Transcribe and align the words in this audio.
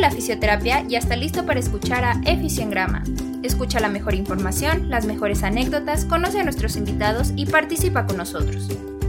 la 0.00 0.10
fisioterapia 0.10 0.82
ya 0.88 0.98
está 0.98 1.14
listo 1.14 1.44
para 1.44 1.60
escuchar 1.60 2.04
a 2.04 2.20
Efisiongrama. 2.24 3.04
Escucha 3.42 3.80
la 3.80 3.88
mejor 3.88 4.14
información, 4.14 4.88
las 4.88 5.04
mejores 5.04 5.42
anécdotas, 5.42 6.06
conoce 6.06 6.40
a 6.40 6.44
nuestros 6.44 6.76
invitados 6.76 7.32
y 7.36 7.46
participa 7.46 8.06
con 8.06 8.16
nosotros. 8.16 8.68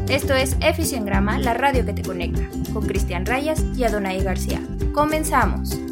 Esto 0.10 0.34
es 0.34 0.58
Efisiongrama, 0.60 1.40
la 1.40 1.54
radio 1.54 1.86
que 1.86 1.94
te 1.94 2.02
conecta, 2.02 2.44
con 2.74 2.86
Cristian 2.86 3.26
Rayas 3.26 3.64
y 3.76 3.86
Adonai 3.86 4.22
García. 4.22 4.62
Comenzamos. 4.94 5.91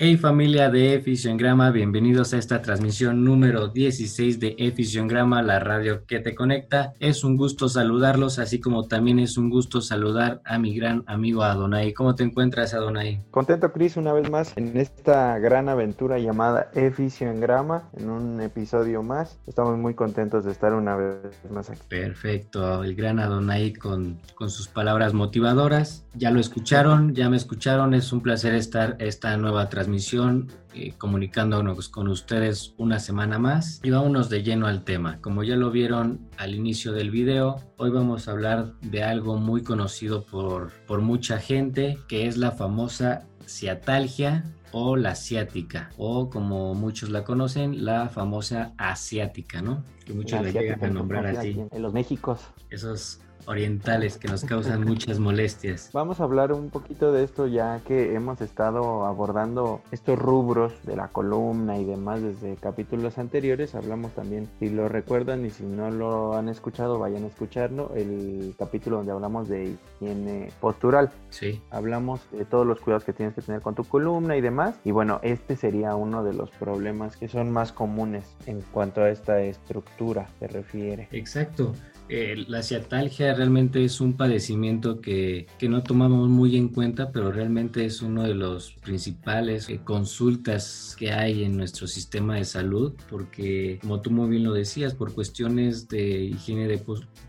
Hey 0.00 0.16
familia 0.16 0.70
de 0.70 0.94
Efisiongrama, 0.94 1.72
bienvenidos 1.72 2.32
a 2.32 2.38
esta 2.38 2.62
transmisión 2.62 3.24
número 3.24 3.66
16 3.66 4.38
de 4.38 4.54
Efisiongrama, 4.56 5.42
la 5.42 5.58
radio 5.58 6.06
que 6.06 6.20
te 6.20 6.36
conecta. 6.36 6.92
Es 7.00 7.24
un 7.24 7.36
gusto 7.36 7.68
saludarlos, 7.68 8.38
así 8.38 8.60
como 8.60 8.86
también 8.86 9.18
es 9.18 9.36
un 9.36 9.50
gusto 9.50 9.80
saludar 9.80 10.40
a 10.44 10.56
mi 10.60 10.76
gran 10.76 11.02
amigo 11.08 11.42
Adonai. 11.42 11.94
¿Cómo 11.94 12.14
te 12.14 12.22
encuentras, 12.22 12.74
Adonai? 12.74 13.24
Contento, 13.32 13.72
Cris, 13.72 13.96
una 13.96 14.12
vez 14.12 14.30
más 14.30 14.56
en 14.56 14.76
esta 14.76 15.36
gran 15.40 15.68
aventura 15.68 16.20
llamada 16.20 16.70
Efisiongrama, 16.74 17.90
en 17.96 18.08
un 18.08 18.40
episodio 18.40 19.02
más. 19.02 19.40
Estamos 19.48 19.76
muy 19.78 19.94
contentos 19.94 20.44
de 20.44 20.52
estar 20.52 20.74
una 20.74 20.94
vez 20.94 21.16
más 21.50 21.70
aquí. 21.70 21.82
Perfecto, 21.88 22.84
el 22.84 22.94
gran 22.94 23.18
Adonai 23.18 23.72
con, 23.72 24.20
con 24.36 24.48
sus 24.48 24.68
palabras 24.68 25.12
motivadoras. 25.12 26.04
Ya 26.18 26.32
lo 26.32 26.40
escucharon, 26.40 27.14
ya 27.14 27.30
me 27.30 27.36
escucharon, 27.36 27.94
es 27.94 28.12
un 28.12 28.20
placer 28.20 28.52
estar 28.56 28.96
esta 28.98 29.36
nueva 29.36 29.68
transmisión 29.68 30.48
eh, 30.74 30.94
comunicándonos 30.98 31.88
con 31.88 32.08
ustedes 32.08 32.74
una 32.76 32.98
semana 32.98 33.38
más 33.38 33.80
y 33.84 33.90
vámonos 33.90 34.28
de 34.28 34.42
lleno 34.42 34.66
al 34.66 34.82
tema. 34.82 35.20
Como 35.20 35.44
ya 35.44 35.54
lo 35.54 35.70
vieron 35.70 36.28
al 36.36 36.56
inicio 36.56 36.90
del 36.90 37.12
video, 37.12 37.62
hoy 37.76 37.90
vamos 37.90 38.26
a 38.26 38.32
hablar 38.32 38.72
de 38.80 39.04
algo 39.04 39.36
muy 39.36 39.62
conocido 39.62 40.24
por, 40.24 40.72
por 40.88 41.02
mucha 41.02 41.38
gente, 41.38 42.00
que 42.08 42.26
es 42.26 42.36
la 42.36 42.50
famosa 42.50 43.28
ciatalgia 43.46 44.42
o 44.72 44.96
la 44.96 45.10
asiática, 45.10 45.90
o 45.98 46.28
como 46.30 46.74
muchos 46.74 47.10
la 47.10 47.22
conocen, 47.22 47.84
la 47.84 48.08
famosa 48.08 48.72
asiática, 48.76 49.62
¿no? 49.62 49.84
Que 50.04 50.14
muchos 50.14 50.42
le 50.42 50.52
llegan 50.52 50.84
a 50.84 50.90
nombrar 50.90 51.26
así. 51.26 51.56
En 51.70 51.80
los 51.80 51.92
Méxicos. 51.92 52.40
Esos 52.70 53.20
orientales 53.48 54.18
que 54.18 54.28
nos 54.28 54.44
causan 54.44 54.84
muchas 54.84 55.18
molestias. 55.18 55.90
Vamos 55.92 56.20
a 56.20 56.24
hablar 56.24 56.52
un 56.52 56.68
poquito 56.68 57.12
de 57.12 57.24
esto 57.24 57.46
ya 57.46 57.80
que 57.80 58.14
hemos 58.14 58.40
estado 58.42 59.06
abordando 59.06 59.80
estos 59.90 60.18
rubros 60.18 60.74
de 60.84 60.96
la 60.96 61.08
columna 61.08 61.78
y 61.78 61.84
demás 61.84 62.22
desde 62.22 62.56
capítulos 62.56 63.16
anteriores. 63.16 63.74
Hablamos 63.74 64.12
también, 64.12 64.48
si 64.58 64.68
lo 64.68 64.88
recuerdan 64.88 65.46
y 65.46 65.50
si 65.50 65.64
no 65.64 65.90
lo 65.90 66.36
han 66.36 66.50
escuchado, 66.50 66.98
vayan 66.98 67.24
a 67.24 67.28
escucharlo, 67.28 67.90
el 67.94 68.54
capítulo 68.58 68.98
donde 68.98 69.12
hablamos 69.12 69.48
de 69.48 69.76
higiene 70.00 70.52
postural. 70.60 71.10
Sí. 71.30 71.62
Hablamos 71.70 72.20
de 72.30 72.44
todos 72.44 72.66
los 72.66 72.80
cuidados 72.80 73.04
que 73.04 73.14
tienes 73.14 73.34
que 73.34 73.40
tener 73.40 73.62
con 73.62 73.74
tu 73.74 73.84
columna 73.84 74.36
y 74.36 74.42
demás. 74.42 74.76
Y 74.84 74.90
bueno, 74.90 75.20
este 75.22 75.56
sería 75.56 75.94
uno 75.94 76.22
de 76.22 76.34
los 76.34 76.50
problemas 76.50 77.16
que 77.16 77.28
son 77.28 77.50
más 77.50 77.72
comunes 77.72 78.26
en 78.44 78.60
cuanto 78.60 79.00
a 79.00 79.08
esta 79.08 79.40
estructura 79.40 80.28
se 80.38 80.48
refiere. 80.48 81.08
Exacto. 81.12 81.72
Eh, 82.10 82.44
la 82.48 82.62
ciatalgia 82.62 83.34
realmente 83.34 83.84
es 83.84 84.00
un 84.00 84.14
padecimiento 84.14 85.00
que, 85.00 85.46
no 85.68 85.82
tomamos 85.82 86.28
muy 86.28 86.56
en 86.56 86.68
cuenta, 86.68 87.12
pero 87.12 87.30
realmente 87.30 87.84
es 87.84 88.00
uno 88.00 88.22
de 88.22 88.34
los 88.34 88.72
principales 88.82 89.68
eh, 89.68 89.80
consultas 89.84 90.96
que 90.98 91.12
hay 91.12 91.44
en 91.44 91.56
nuestro 91.58 91.86
sistema 91.86 92.36
de 92.36 92.44
salud, 92.44 92.94
porque 93.10 93.78
como 93.82 94.00
tú 94.00 94.10
muy 94.10 94.30
bien 94.30 94.44
lo 94.44 94.54
decías, 94.54 94.94
por 94.94 95.12
cuestiones 95.12 95.88
de 95.88 96.22
higiene 96.22 96.66
de 96.66 96.82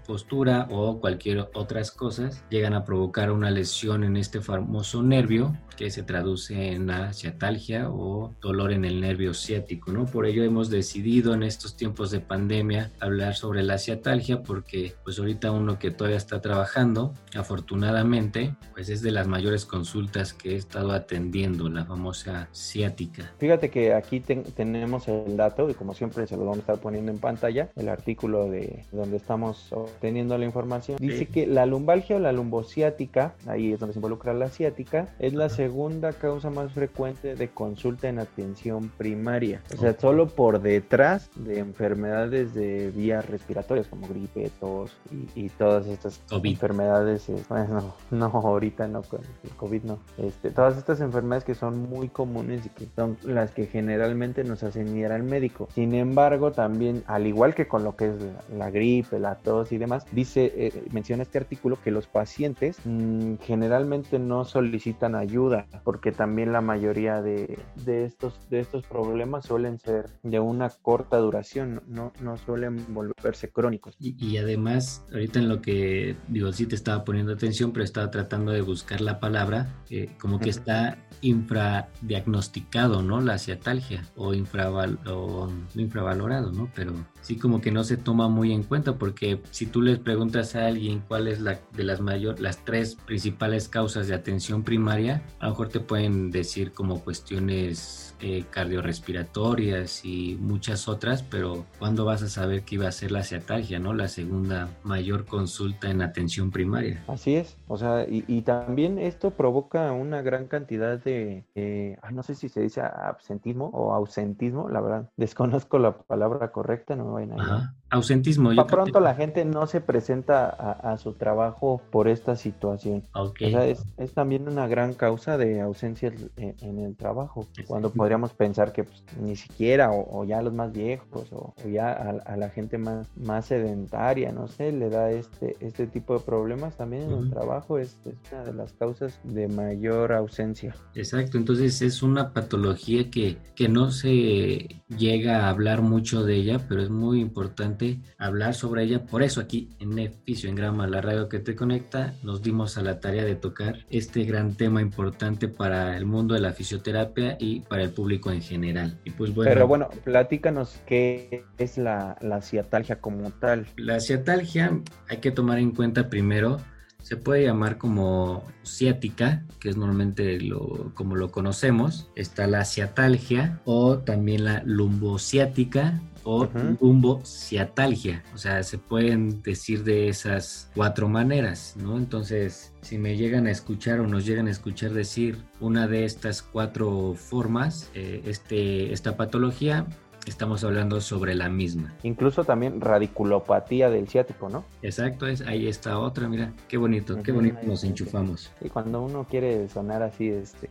postura 0.07 0.67
o 0.71 1.01
cualquier 1.01 1.49
otras 1.53 1.91
cosas, 1.91 2.43
llegan 2.49 2.73
a 2.73 2.85
provocar 2.85 3.31
una 3.31 3.51
lesión 3.51 4.05
en 4.05 4.15
este 4.15 4.39
famoso 4.39 5.03
nervio 5.03 5.53
que 5.79 5.91
se 5.91 6.03
traduce 6.03 6.73
en 6.73 6.87
la 6.87 7.13
ciatalgia 7.13 7.89
o 7.89 8.35
dolor 8.41 8.73
en 8.73 8.83
el 8.83 8.99
nervio 8.99 9.33
ciático, 9.33 9.93
¿no? 9.93 10.05
Por 10.07 10.25
ello 10.25 10.43
hemos 10.43 10.69
decidido 10.69 11.33
en 11.33 11.41
estos 11.41 11.77
tiempos 11.77 12.11
de 12.11 12.19
pandemia 12.19 12.91
hablar 12.99 13.33
sobre 13.35 13.63
la 13.63 13.77
ciatalgia 13.77 14.43
porque 14.43 14.93
pues 15.05 15.19
ahorita 15.19 15.51
uno 15.51 15.79
que 15.79 15.89
todavía 15.89 16.17
está 16.17 16.41
trabajando, 16.41 17.13
afortunadamente, 17.33 18.53
pues 18.73 18.89
es 18.89 19.01
de 19.01 19.11
las 19.11 19.29
mayores 19.29 19.63
consultas 19.63 20.33
que 20.33 20.51
he 20.51 20.55
estado 20.57 20.91
atendiendo, 20.91 21.69
la 21.69 21.85
famosa 21.85 22.49
ciática. 22.51 23.31
Fíjate 23.37 23.69
que 23.69 23.93
aquí 23.93 24.19
tenemos 24.19 25.07
el 25.07 25.37
dato 25.37 25.69
y 25.69 25.75
como 25.75 25.93
siempre 25.93 26.27
se 26.27 26.35
lo 26.35 26.41
vamos 26.41 26.57
a 26.57 26.59
estar 26.59 26.79
poniendo 26.79 27.09
en 27.09 27.19
pantalla, 27.19 27.69
el 27.77 27.87
artículo 27.87 28.49
de 28.49 28.83
donde 28.91 29.15
estamos 29.15 29.71
obteniendo 29.71 30.37
la 30.37 30.43
información. 30.43 30.97
Dice 30.99 31.27
que 31.27 31.47
la 31.47 31.65
lumbalgia 31.65 32.17
o 32.17 32.19
la 32.19 32.33
lumbociática, 32.33 33.33
ahí 33.47 33.71
es 33.71 33.79
donde 33.79 33.93
se 33.93 33.99
involucra 33.99 34.33
la 34.33 34.49
ciática, 34.49 35.15
es 35.19 35.33
la 35.33 35.47
segunda 35.47 35.68
segunda 35.69 36.13
causa 36.13 36.49
más 36.49 36.71
frecuente 36.71 37.35
de 37.35 37.49
consulta 37.49 38.09
en 38.09 38.17
atención 38.17 38.89
primaria. 38.97 39.61
O 39.71 39.77
sea, 39.77 39.93
solo 39.99 40.27
por 40.27 40.63
detrás 40.63 41.29
de 41.35 41.59
enfermedades 41.59 42.55
de 42.55 42.89
vías 42.89 43.23
respiratorias 43.29 43.85
como 43.85 44.07
gripe, 44.07 44.49
tos 44.59 44.97
y, 45.35 45.49
todas 45.49 45.85
estas 45.85 46.23
enfermedades. 46.31 47.29
Eh, 47.29 47.35
bueno, 47.49 47.93
no, 48.09 48.25
ahorita 48.25 48.87
no, 48.87 49.03
el 49.43 49.55
COVID 49.57 49.83
no. 49.83 49.99
Este, 50.17 50.49
todas 50.49 50.75
estas 50.75 51.01
enfermedades 51.01 51.43
que 51.43 51.53
son 51.53 51.87
muy 51.87 52.09
comunes 52.09 52.65
y 52.65 52.69
que 52.69 52.87
son 52.95 53.17
las 53.23 53.51
que 53.51 53.67
generalmente 53.67 54.43
nos 54.43 54.63
hacen 54.63 54.97
ir 54.97 55.11
al 55.11 55.21
médico. 55.21 55.67
Sin 55.75 55.93
embargo, 55.93 56.51
también, 56.51 57.03
al 57.05 57.27
igual 57.27 57.53
que 57.53 57.67
con 57.67 57.83
lo 57.83 57.95
que 57.95 58.07
es 58.07 58.15
la, 58.57 58.71
gripe, 58.71 59.19
la 59.19 59.35
tos 59.35 59.71
y 59.71 59.77
demás, 59.77 60.03
dice, 60.11 60.51
eh, 60.55 60.83
menciona 60.91 61.21
este 61.21 61.37
artículo 61.37 61.77
que 61.83 61.91
los 61.91 62.07
pacientes 62.07 62.79
mm, 62.85 63.35
generalmente 63.41 64.17
no 64.17 64.45
solicitan 64.45 65.13
ayuda 65.13 65.58
porque 65.83 66.11
también 66.11 66.51
la 66.51 66.61
mayoría 66.61 67.21
de, 67.21 67.59
estos, 67.85 68.49
de 68.49 68.59
estos 68.59 68.85
problemas 68.85 69.45
suelen 69.45 69.79
ser 69.79 70.09
de 70.23 70.39
una 70.39 70.69
corta 70.69 71.17
duración, 71.17 71.81
no, 71.87 72.13
no 72.21 72.37
suelen 72.37 72.93
volverse 72.93 73.49
crónicos. 73.49 73.95
Y, 73.99 74.37
además, 74.37 75.05
ahorita 75.11 75.39
en 75.39 75.49
lo 75.49 75.61
que 75.61 76.15
digo, 76.27 76.51
sí 76.51 76.65
te 76.65 76.75
estaba 76.75 77.03
poniendo 77.03 77.33
atención, 77.33 77.71
pero 77.71 77.83
estaba 77.83 78.11
tratando 78.11 78.51
de 78.51 78.61
buscar 78.61 79.01
la 79.01 79.19
palabra, 79.19 79.67
eh, 79.89 80.09
como 80.19 80.39
que 80.39 80.49
está 80.49 80.97
infradiagnosticado, 81.21 83.03
¿no? 83.03 83.21
La 83.21 83.37
ciatalgia 83.37 84.03
o, 84.15 84.33
infraval 84.33 84.99
o 85.07 85.49
infravalorado, 85.75 86.51
¿no? 86.51 86.69
Pero 86.75 86.93
sí 87.21 87.37
como 87.37 87.61
que 87.61 87.71
no 87.71 87.83
se 87.83 87.97
toma 87.97 88.29
muy 88.29 88.53
en 88.53 88.63
cuenta 88.63 88.97
porque 88.97 89.41
si 89.51 89.65
tú 89.65 89.81
les 89.81 89.99
preguntas 89.99 90.55
a 90.55 90.67
alguien 90.67 91.03
cuál 91.07 91.27
es 91.27 91.41
la 91.41 91.59
de 91.73 91.83
las 91.83 91.99
mayor 91.99 92.39
las 92.39 92.63
tres 92.63 92.95
principales 92.95 93.67
causas 93.67 94.07
de 94.07 94.15
atención 94.15 94.63
primaria, 94.63 95.23
a 95.39 95.48
lo 95.49 95.53
mejor 95.53 95.69
te 95.69 95.79
pueden 95.79 96.29
decir 96.29 96.71
como 96.73 97.01
cuestiones 97.03 98.15
eh, 98.21 98.45
cardiorrespiratorias 98.49 100.05
y 100.05 100.37
muchas 100.39 100.87
otras, 100.87 101.23
pero 101.23 101.65
¿cuándo 101.79 102.05
vas 102.05 102.21
a 102.21 102.29
saber 102.29 102.63
que 102.63 102.75
iba 102.75 102.87
a 102.87 102.91
ser 102.91 103.11
la 103.11 103.23
ciatalgia, 103.23 103.79
no? 103.79 103.93
La 103.93 104.07
segunda 104.07 104.69
mayor 104.83 105.25
consulta 105.25 105.89
en 105.89 106.01
atención 106.01 106.51
primaria. 106.51 107.03
Así 107.07 107.35
es, 107.35 107.57
o 107.67 107.77
sea, 107.77 108.05
y, 108.07 108.41
también 108.41 108.99
esto 108.99 109.31
provoca 109.31 109.91
una 109.91 110.21
gran 110.21 110.47
cantidad 110.47 110.99
de, 110.99 111.97
no 112.11 112.23
sé 112.23 112.35
si 112.35 112.49
se 112.49 112.61
dice 112.61 112.81
absentismo 112.81 113.69
o 113.73 113.93
ausentismo, 113.93 114.69
la 114.69 114.81
verdad, 114.81 115.09
desconozco 115.17 115.79
la 115.79 115.97
palabra 115.97 116.51
correcta, 116.51 116.95
no 116.95 117.05
me 117.05 117.25
vayan 117.25 117.39
a 117.39 117.75
Ausentismo. 117.91 118.53
Yo 118.53 118.67
pronto 118.67 118.99
la 118.99 119.15
gente 119.15 119.45
no 119.45 119.65
se 119.65 119.81
presenta 119.81 120.49
a, 120.49 120.97
su 120.97 121.13
trabajo 121.13 121.81
por 121.89 122.07
esta 122.07 122.35
situación. 122.35 123.03
O 123.13 123.33
sea, 123.37 123.65
es, 123.65 123.83
también 124.13 124.47
una 124.47 124.67
gran 124.67 124.93
causa 124.93 125.37
de 125.37 125.61
ausencia 125.61 126.13
en, 126.37 126.79
el 126.79 126.95
trabajo. 126.95 127.47
Cuando 127.67 127.91
podríamos 127.91 128.33
pensar 128.33 128.71
que 128.73 128.83
pues, 128.83 129.03
ni 129.19 129.35
siquiera, 129.35 129.91
o, 129.91 130.23
ya 130.23 130.41
los 130.41 130.53
más 130.53 130.71
viejos, 130.71 131.31
o, 131.31 131.53
ya 131.67 131.91
a, 131.91 132.37
la 132.37 132.49
gente 132.49 132.77
más, 132.77 133.07
más 133.15 133.47
sedentaria, 133.47 134.31
no 134.31 134.47
sé, 134.47 134.71
le 134.71 134.89
da 134.89 135.09
este, 135.09 135.57
este 135.59 135.87
tipo 135.87 136.13
de 136.13 136.19
problemas 136.19 136.77
también 136.77 137.03
en 137.03 137.17
el 137.17 137.29
trabajo. 137.29 137.79
Es, 137.79 137.97
es, 138.05 138.15
una 138.31 138.43
de 138.43 138.53
las 138.53 138.73
causas 138.73 139.19
de 139.23 139.47
mayor 139.47 140.13
ausencia. 140.13 140.75
Exacto, 140.93 141.37
entonces 141.37 141.81
es 141.81 142.03
una 142.03 142.33
patología 142.33 143.09
que, 143.09 143.37
que 143.55 143.67
no 143.67 143.91
se 143.91 144.83
llega 144.95 145.45
a 145.45 145.49
hablar 145.49 145.81
mucho 145.81 146.23
de 146.23 146.35
ella, 146.35 146.65
pero 146.67 146.81
es 146.81 146.89
muy 146.89 147.19
importante 147.19 147.78
hablar 148.17 148.53
sobre 148.53 148.83
ella. 148.83 149.05
Por 149.05 149.23
eso 149.23 149.41
aquí 149.41 149.69
en 149.79 149.95
Neficio 149.95 150.49
en 150.49 150.55
Grama, 150.55 150.87
la 150.87 151.01
radio 151.01 151.29
que 151.29 151.39
te 151.39 151.55
conecta, 151.55 152.13
nos 152.23 152.41
dimos 152.41 152.77
a 152.77 152.81
la 152.81 152.99
tarea 152.99 153.23
de 153.23 153.35
tocar 153.35 153.85
este 153.89 154.23
gran 154.23 154.55
tema 154.55 154.81
importante 154.81 155.47
para 155.47 155.97
el 155.97 156.05
mundo 156.05 156.33
de 156.33 156.41
la 156.41 156.53
fisioterapia 156.53 157.37
y 157.39 157.61
para 157.61 157.83
el 157.83 157.91
público 157.91 158.31
en 158.31 158.41
general. 158.41 158.99
Y 159.03 159.11
pues 159.11 159.33
bueno, 159.33 159.51
Pero 159.51 159.67
bueno, 159.67 159.89
platícanos 160.03 160.79
qué 160.85 161.45
es 161.57 161.77
la, 161.77 162.17
la 162.21 162.41
ciatalgia 162.41 162.99
como 162.99 163.31
tal. 163.31 163.67
La 163.77 163.99
ciatalgia 163.99 164.79
hay 165.07 165.17
que 165.17 165.31
tomar 165.31 165.59
en 165.59 165.71
cuenta 165.71 166.09
primero 166.09 166.59
se 167.01 167.17
puede 167.17 167.45
llamar 167.45 167.77
como 167.77 168.43
ciática, 168.63 169.43
que 169.59 169.69
es 169.69 169.77
normalmente 169.77 170.39
lo, 170.41 170.91
como 170.93 171.15
lo 171.15 171.31
conocemos. 171.31 172.11
Está 172.15 172.45
la 172.45 172.65
ciatalgia 172.65 173.61
o 173.65 173.99
también 173.99 174.45
la 174.45 174.61
lumbociática 174.65 176.01
o 176.23 176.47
lumbociatalgia. 176.81 178.23
O 178.33 178.37
sea, 178.37 178.63
se 178.63 178.77
pueden 178.77 179.41
decir 179.41 179.83
de 179.83 180.09
esas 180.09 180.69
cuatro 180.75 181.07
maneras, 181.09 181.75
¿no? 181.77 181.97
Entonces, 181.97 182.73
si 182.81 182.97
me 182.97 183.17
llegan 183.17 183.47
a 183.47 183.51
escuchar 183.51 183.99
o 183.99 184.07
nos 184.07 184.25
llegan 184.25 184.47
a 184.47 184.51
escuchar 184.51 184.91
decir 184.91 185.37
una 185.59 185.87
de 185.87 186.05
estas 186.05 186.41
cuatro 186.41 187.13
formas, 187.15 187.89
eh, 187.93 188.21
este, 188.25 188.93
esta 188.93 189.17
patología, 189.17 189.85
estamos 190.25 190.63
hablando 190.63 191.01
sobre 191.01 191.35
la 191.35 191.49
misma. 191.49 191.93
Incluso 192.03 192.43
también 192.43 192.81
radiculopatía 192.81 193.89
del 193.89 194.07
ciático, 194.07 194.49
¿no? 194.49 194.63
Exacto, 194.81 195.27
es, 195.27 195.41
ahí 195.41 195.67
está 195.67 195.99
otra, 195.99 196.27
mira, 196.29 196.53
qué 196.67 196.77
bonito, 196.77 197.21
qué 197.21 197.31
bonito 197.31 197.59
nos 197.63 197.83
enchufamos. 197.83 198.51
Y 198.61 198.69
cuando 198.69 199.01
uno 199.01 199.25
quiere 199.29 199.67
sonar 199.69 200.03
así, 200.03 200.29
este, 200.29 200.69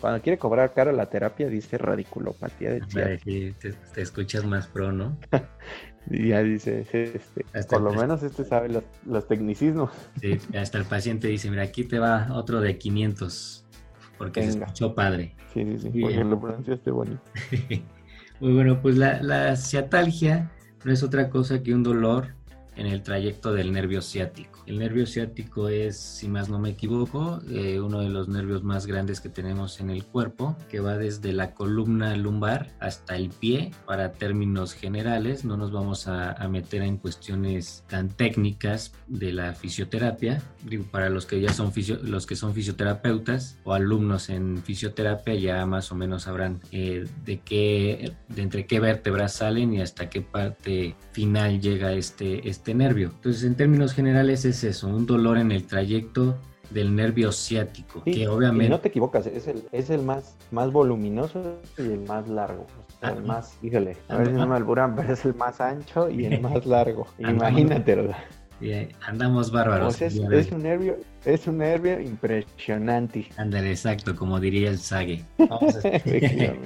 cuando 0.00 0.22
quiere 0.22 0.38
cobrar 0.38 0.72
cara 0.72 0.92
la 0.92 1.06
terapia, 1.06 1.48
dice 1.48 1.78
radiculopatía 1.78 2.78
ciático. 2.86 3.24
Sí, 3.24 3.54
te, 3.60 4.00
escuchas 4.00 4.44
más 4.44 4.66
pro, 4.66 4.92
¿no? 4.92 5.16
y 6.10 6.28
ya 6.28 6.42
dice, 6.42 6.86
este, 6.92 7.44
por 7.68 7.82
lo 7.82 7.92
menos 7.92 8.22
este 8.22 8.44
sabe 8.44 8.68
los, 9.04 9.28
tecnicismos. 9.28 9.90
Sí, 10.20 10.38
hasta 10.56 10.78
el 10.78 10.84
paciente 10.84 11.28
dice, 11.28 11.50
mira, 11.50 11.62
aquí 11.62 11.84
te 11.84 11.98
va 11.98 12.28
otro 12.32 12.60
de 12.60 12.78
500, 12.78 13.64
porque 14.18 14.42
se 14.42 14.58
escuchó 14.58 14.94
padre. 14.94 15.34
Sí, 15.52 15.64
sí, 15.64 15.90
sí, 15.92 16.00
porque 16.00 16.24
lo 16.24 16.40
pronunciaste 16.40 16.90
bonito. 16.90 17.22
Muy 18.40 18.54
bueno, 18.54 18.80
pues 18.80 18.96
la, 18.96 19.22
la 19.22 19.56
ciatalgia 19.56 20.50
no 20.84 20.92
es 20.92 21.02
otra 21.02 21.28
cosa 21.28 21.62
que 21.62 21.74
un 21.74 21.82
dolor 21.82 22.34
en 22.80 22.86
el 22.86 23.02
trayecto 23.02 23.52
del 23.52 23.72
nervio 23.72 24.00
ciático. 24.00 24.64
El 24.66 24.78
nervio 24.78 25.04
ciático 25.06 25.68
es, 25.68 25.98
si 25.98 26.28
más 26.28 26.48
no 26.48 26.58
me 26.58 26.70
equivoco, 26.70 27.40
eh, 27.50 27.78
uno 27.78 28.00
de 28.00 28.08
los 28.08 28.28
nervios 28.28 28.62
más 28.62 28.86
grandes 28.86 29.20
que 29.20 29.28
tenemos 29.28 29.80
en 29.80 29.90
el 29.90 30.04
cuerpo, 30.04 30.56
que 30.70 30.80
va 30.80 30.96
desde 30.96 31.34
la 31.34 31.52
columna 31.52 32.16
lumbar 32.16 32.70
hasta 32.80 33.16
el 33.16 33.28
pie. 33.28 33.72
Para 33.84 34.12
términos 34.12 34.72
generales, 34.72 35.44
no 35.44 35.58
nos 35.58 35.72
vamos 35.72 36.08
a, 36.08 36.36
meter 36.50 36.82
en 36.82 36.96
cuestiones 36.96 37.84
tan 37.86 38.08
técnicas 38.08 38.92
de 39.06 39.32
la 39.32 39.52
fisioterapia. 39.52 40.42
Digo, 40.64 40.84
para 40.84 41.10
los 41.10 41.26
que 41.26 41.40
ya 41.40 41.52
son 41.52 41.72
los 42.02 42.26
que 42.26 42.34
son 42.34 42.54
fisioterapeutas 42.54 43.58
o 43.62 43.74
alumnos 43.74 44.30
en 44.30 44.62
fisioterapia, 44.62 45.34
ya 45.34 45.66
más 45.66 45.92
o 45.92 45.94
menos 45.94 46.22
sabrán 46.22 46.60
eh, 46.72 47.06
de 47.24 47.40
qué, 47.40 48.14
de 48.28 48.42
entre 48.42 48.66
qué 48.66 48.80
vértebras 48.80 49.34
salen 49.34 49.74
y 49.74 49.82
hasta 49.82 50.08
qué 50.08 50.22
parte 50.22 50.96
final 51.12 51.60
llega 51.60 51.92
este, 51.92 52.48
este 52.48 52.69
nervio. 52.74 53.10
Entonces, 53.14 53.44
en 53.44 53.54
términos 53.54 53.94
generales 53.94 54.44
es 54.44 54.64
eso, 54.64 54.88
un 54.88 55.06
dolor 55.06 55.38
en 55.38 55.52
el 55.52 55.66
trayecto 55.66 56.36
del 56.70 56.94
nervio 56.94 57.32
ciático, 57.32 58.02
que 58.04 58.28
obviamente... 58.28 58.68
no 58.68 58.80
te 58.80 58.88
equivocas, 58.88 59.26
es 59.26 59.48
el, 59.48 59.64
es 59.72 59.90
el 59.90 60.02
más, 60.02 60.36
más 60.50 60.70
voluminoso 60.70 61.58
y 61.76 61.82
el 61.82 62.00
más 62.00 62.28
largo. 62.28 62.66
el 63.02 63.08
ah, 63.08 63.14
más, 63.26 63.58
híjole, 63.62 63.96
a 64.08 64.16
ver 64.16 64.28
si 64.28 64.32
no 64.34 64.46
me 64.46 64.56
alburan, 64.56 64.94
pero 64.94 65.12
es 65.12 65.24
el 65.24 65.34
más 65.34 65.60
ancho 65.60 66.08
y 66.08 66.26
el 66.26 66.40
más 66.42 66.64
largo. 66.66 67.06
Imagínate, 67.18 68.14
andamos 69.00 69.50
bárbaros. 69.50 70.00
es, 70.02 70.16
es, 70.16 70.52
un 70.52 70.62
nervio, 70.62 70.98
es 71.24 71.46
un 71.46 71.58
nervio 71.58 72.00
impresionante. 72.00 73.28
Ándale, 73.36 73.70
exacto, 73.70 74.16
como 74.16 74.40
diría 74.40 74.70
el 74.70 74.78
Sage. 74.78 75.24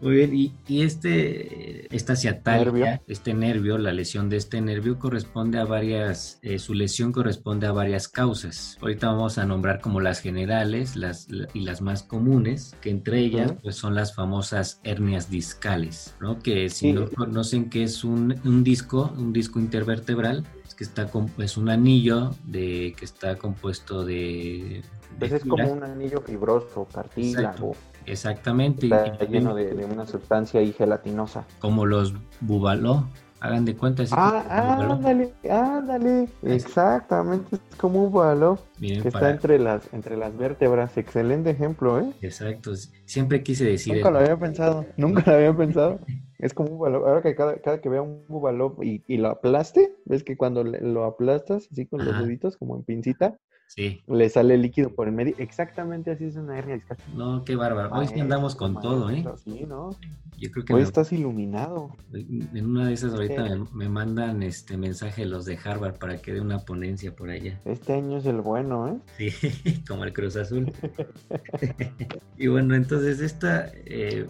Muy 0.00 0.14
bien, 0.14 0.34
y, 0.34 0.52
y, 0.68 0.82
este, 0.82 1.94
esta 1.94 2.16
ciatalgia, 2.16 3.00
este 3.06 3.32
nervio, 3.32 3.78
la 3.78 3.92
lesión 3.92 4.28
de 4.28 4.36
este 4.36 4.60
nervio 4.60 4.98
corresponde 4.98 5.58
a 5.58 5.64
varias, 5.64 6.38
eh, 6.42 6.58
su 6.58 6.74
lesión 6.74 7.12
corresponde 7.12 7.66
a 7.66 7.72
varias 7.72 8.06
causas. 8.08 8.76
Ahorita 8.82 9.08
vamos 9.08 9.38
a 9.38 9.46
nombrar 9.46 9.80
como 9.80 10.00
las 10.00 10.20
generales 10.20 10.96
las, 10.96 11.28
y 11.54 11.60
las 11.60 11.80
más 11.80 12.02
comunes, 12.02 12.76
que 12.82 12.90
entre 12.90 13.20
ellas 13.20 13.54
pues 13.62 13.76
son 13.76 13.94
las 13.94 14.14
famosas 14.14 14.80
hernias 14.84 15.30
discales, 15.30 16.14
¿no? 16.20 16.38
Que 16.38 16.68
si 16.68 16.92
no 16.92 17.08
conocen 17.08 17.70
que 17.70 17.82
es 17.82 18.04
un, 18.04 18.38
un 18.44 18.62
disco, 18.62 19.12
un 19.16 19.32
disco 19.32 19.58
intervertebral, 19.58 20.44
que 20.76 20.84
está 20.84 21.08
es 21.38 21.56
un 21.56 21.70
anillo 21.70 22.30
de 22.44 22.94
que 22.98 23.04
está 23.04 23.36
compuesto 23.36 24.04
de... 24.04 24.82
Pues 25.18 25.32
es 25.32 25.44
como 25.44 25.72
un 25.72 25.82
anillo 25.82 26.20
fibroso, 26.20 26.86
cartílago. 26.92 27.74
Exactamente. 28.04 28.86
Está 28.86 29.24
lleno 29.24 29.54
de, 29.54 29.72
una 29.84 30.06
sustancia 30.06 30.60
ahí 30.60 30.72
gelatinosa. 30.72 31.44
Como 31.58 31.86
los 31.86 32.14
bubaló. 32.40 33.08
Hagan 33.40 33.64
de 33.64 33.76
cuenta. 33.76 34.02
ah, 34.12 34.86
ándale, 34.90 35.32
ándale. 35.48 36.28
Exactamente, 36.42 37.56
es 37.56 37.76
como 37.76 38.04
un 38.04 38.10
bubaló. 38.10 38.58
que 38.78 39.08
está 39.08 39.30
entre 39.30 39.58
las, 39.58 39.92
entre 39.92 40.16
las 40.16 40.36
vértebras. 40.36 40.96
Excelente 40.96 41.50
ejemplo, 41.50 42.00
¿eh? 42.00 42.12
Exacto. 42.22 42.72
Siempre 43.04 43.42
quise 43.42 43.64
decir. 43.64 43.94
Nunca 43.94 44.10
lo 44.10 44.18
había 44.18 44.36
pensado. 44.38 44.86
Nunca 44.96 45.22
lo 45.26 45.36
había 45.36 45.56
pensado. 45.56 46.00
Es 46.38 46.54
como 46.54 46.70
un 46.70 46.78
bubaló. 46.78 47.06
Ahora 47.06 47.22
que 47.22 47.34
cada, 47.34 47.56
cada 47.60 47.80
que 47.80 47.88
vea 47.88 48.02
un 48.02 48.24
bubaló 48.28 48.76
y, 48.82 49.02
y, 49.06 49.16
lo 49.18 49.28
aplaste, 49.28 49.94
ves 50.04 50.22
que 50.24 50.36
cuando 50.36 50.64
lo 50.64 51.04
aplastas 51.04 51.68
así 51.70 51.86
con 51.86 52.04
los 52.04 52.18
deditos, 52.18 52.56
como 52.56 52.76
en 52.76 52.82
pincita, 52.84 53.38
Sí. 53.68 54.00
Le 54.06 54.28
sale 54.28 54.56
líquido 54.56 54.90
por 54.94 55.08
el 55.08 55.14
medio. 55.14 55.34
Exactamente 55.38 56.10
así 56.12 56.24
es 56.24 56.36
una 56.36 56.58
hernia 56.58 56.76
discal. 56.76 56.96
No, 57.14 57.44
qué 57.44 57.56
bárbaro. 57.56 57.90
Hoy 57.92 58.06
sí 58.06 58.20
andamos 58.20 58.54
con 58.54 58.80
todo, 58.80 59.10
¿eh? 59.10 59.24
Sí, 59.44 59.64
¿no? 59.66 59.90
Yo 60.38 60.50
creo 60.50 60.64
que 60.64 60.74
Hoy 60.74 60.82
estás 60.82 61.12
iluminado. 61.12 61.90
En 62.12 62.66
una 62.66 62.86
de 62.86 62.92
esas 62.92 63.14
ahorita 63.14 63.58
me, 63.72 63.88
mandan 63.88 64.42
este 64.42 64.76
mensaje 64.76 65.24
los 65.24 65.44
de 65.46 65.58
Harvard 65.62 65.98
para 65.98 66.18
que 66.18 66.32
dé 66.32 66.40
una 66.40 66.60
ponencia 66.60 67.14
por 67.14 67.30
allá. 67.30 67.60
Este 67.64 67.94
año 67.94 68.18
es 68.18 68.26
el 68.26 68.40
bueno, 68.40 68.88
¿eh? 68.88 69.30
Sí, 69.30 69.82
como 69.88 70.04
el 70.04 70.12
Cruz 70.12 70.36
Azul. 70.36 70.72
y 72.36 72.46
bueno, 72.46 72.74
entonces 72.74 73.20
esta, 73.20 73.72
eh, 73.74 74.26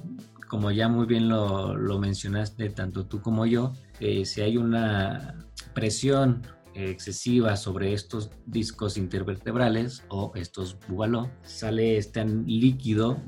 como 0.48 0.70
ya 0.70 0.88
muy 0.88 1.06
bien 1.06 1.28
lo, 1.28 1.76
lo, 1.76 1.98
mencionaste 1.98 2.70
tanto 2.70 3.06
tú 3.06 3.20
como 3.20 3.46
yo, 3.46 3.72
eh, 4.00 4.24
si 4.24 4.40
hay 4.42 4.56
una 4.56 5.34
presión 5.74 6.42
excesiva 6.74 7.56
sobre 7.56 7.92
estos 7.92 8.30
discos 8.44 8.96
intervertebrales 8.98 10.04
o 10.08 10.32
estos 10.34 10.76
búbalo, 10.88 11.30
sale 11.42 11.96
este 11.96 12.24
líquido, 12.24 13.18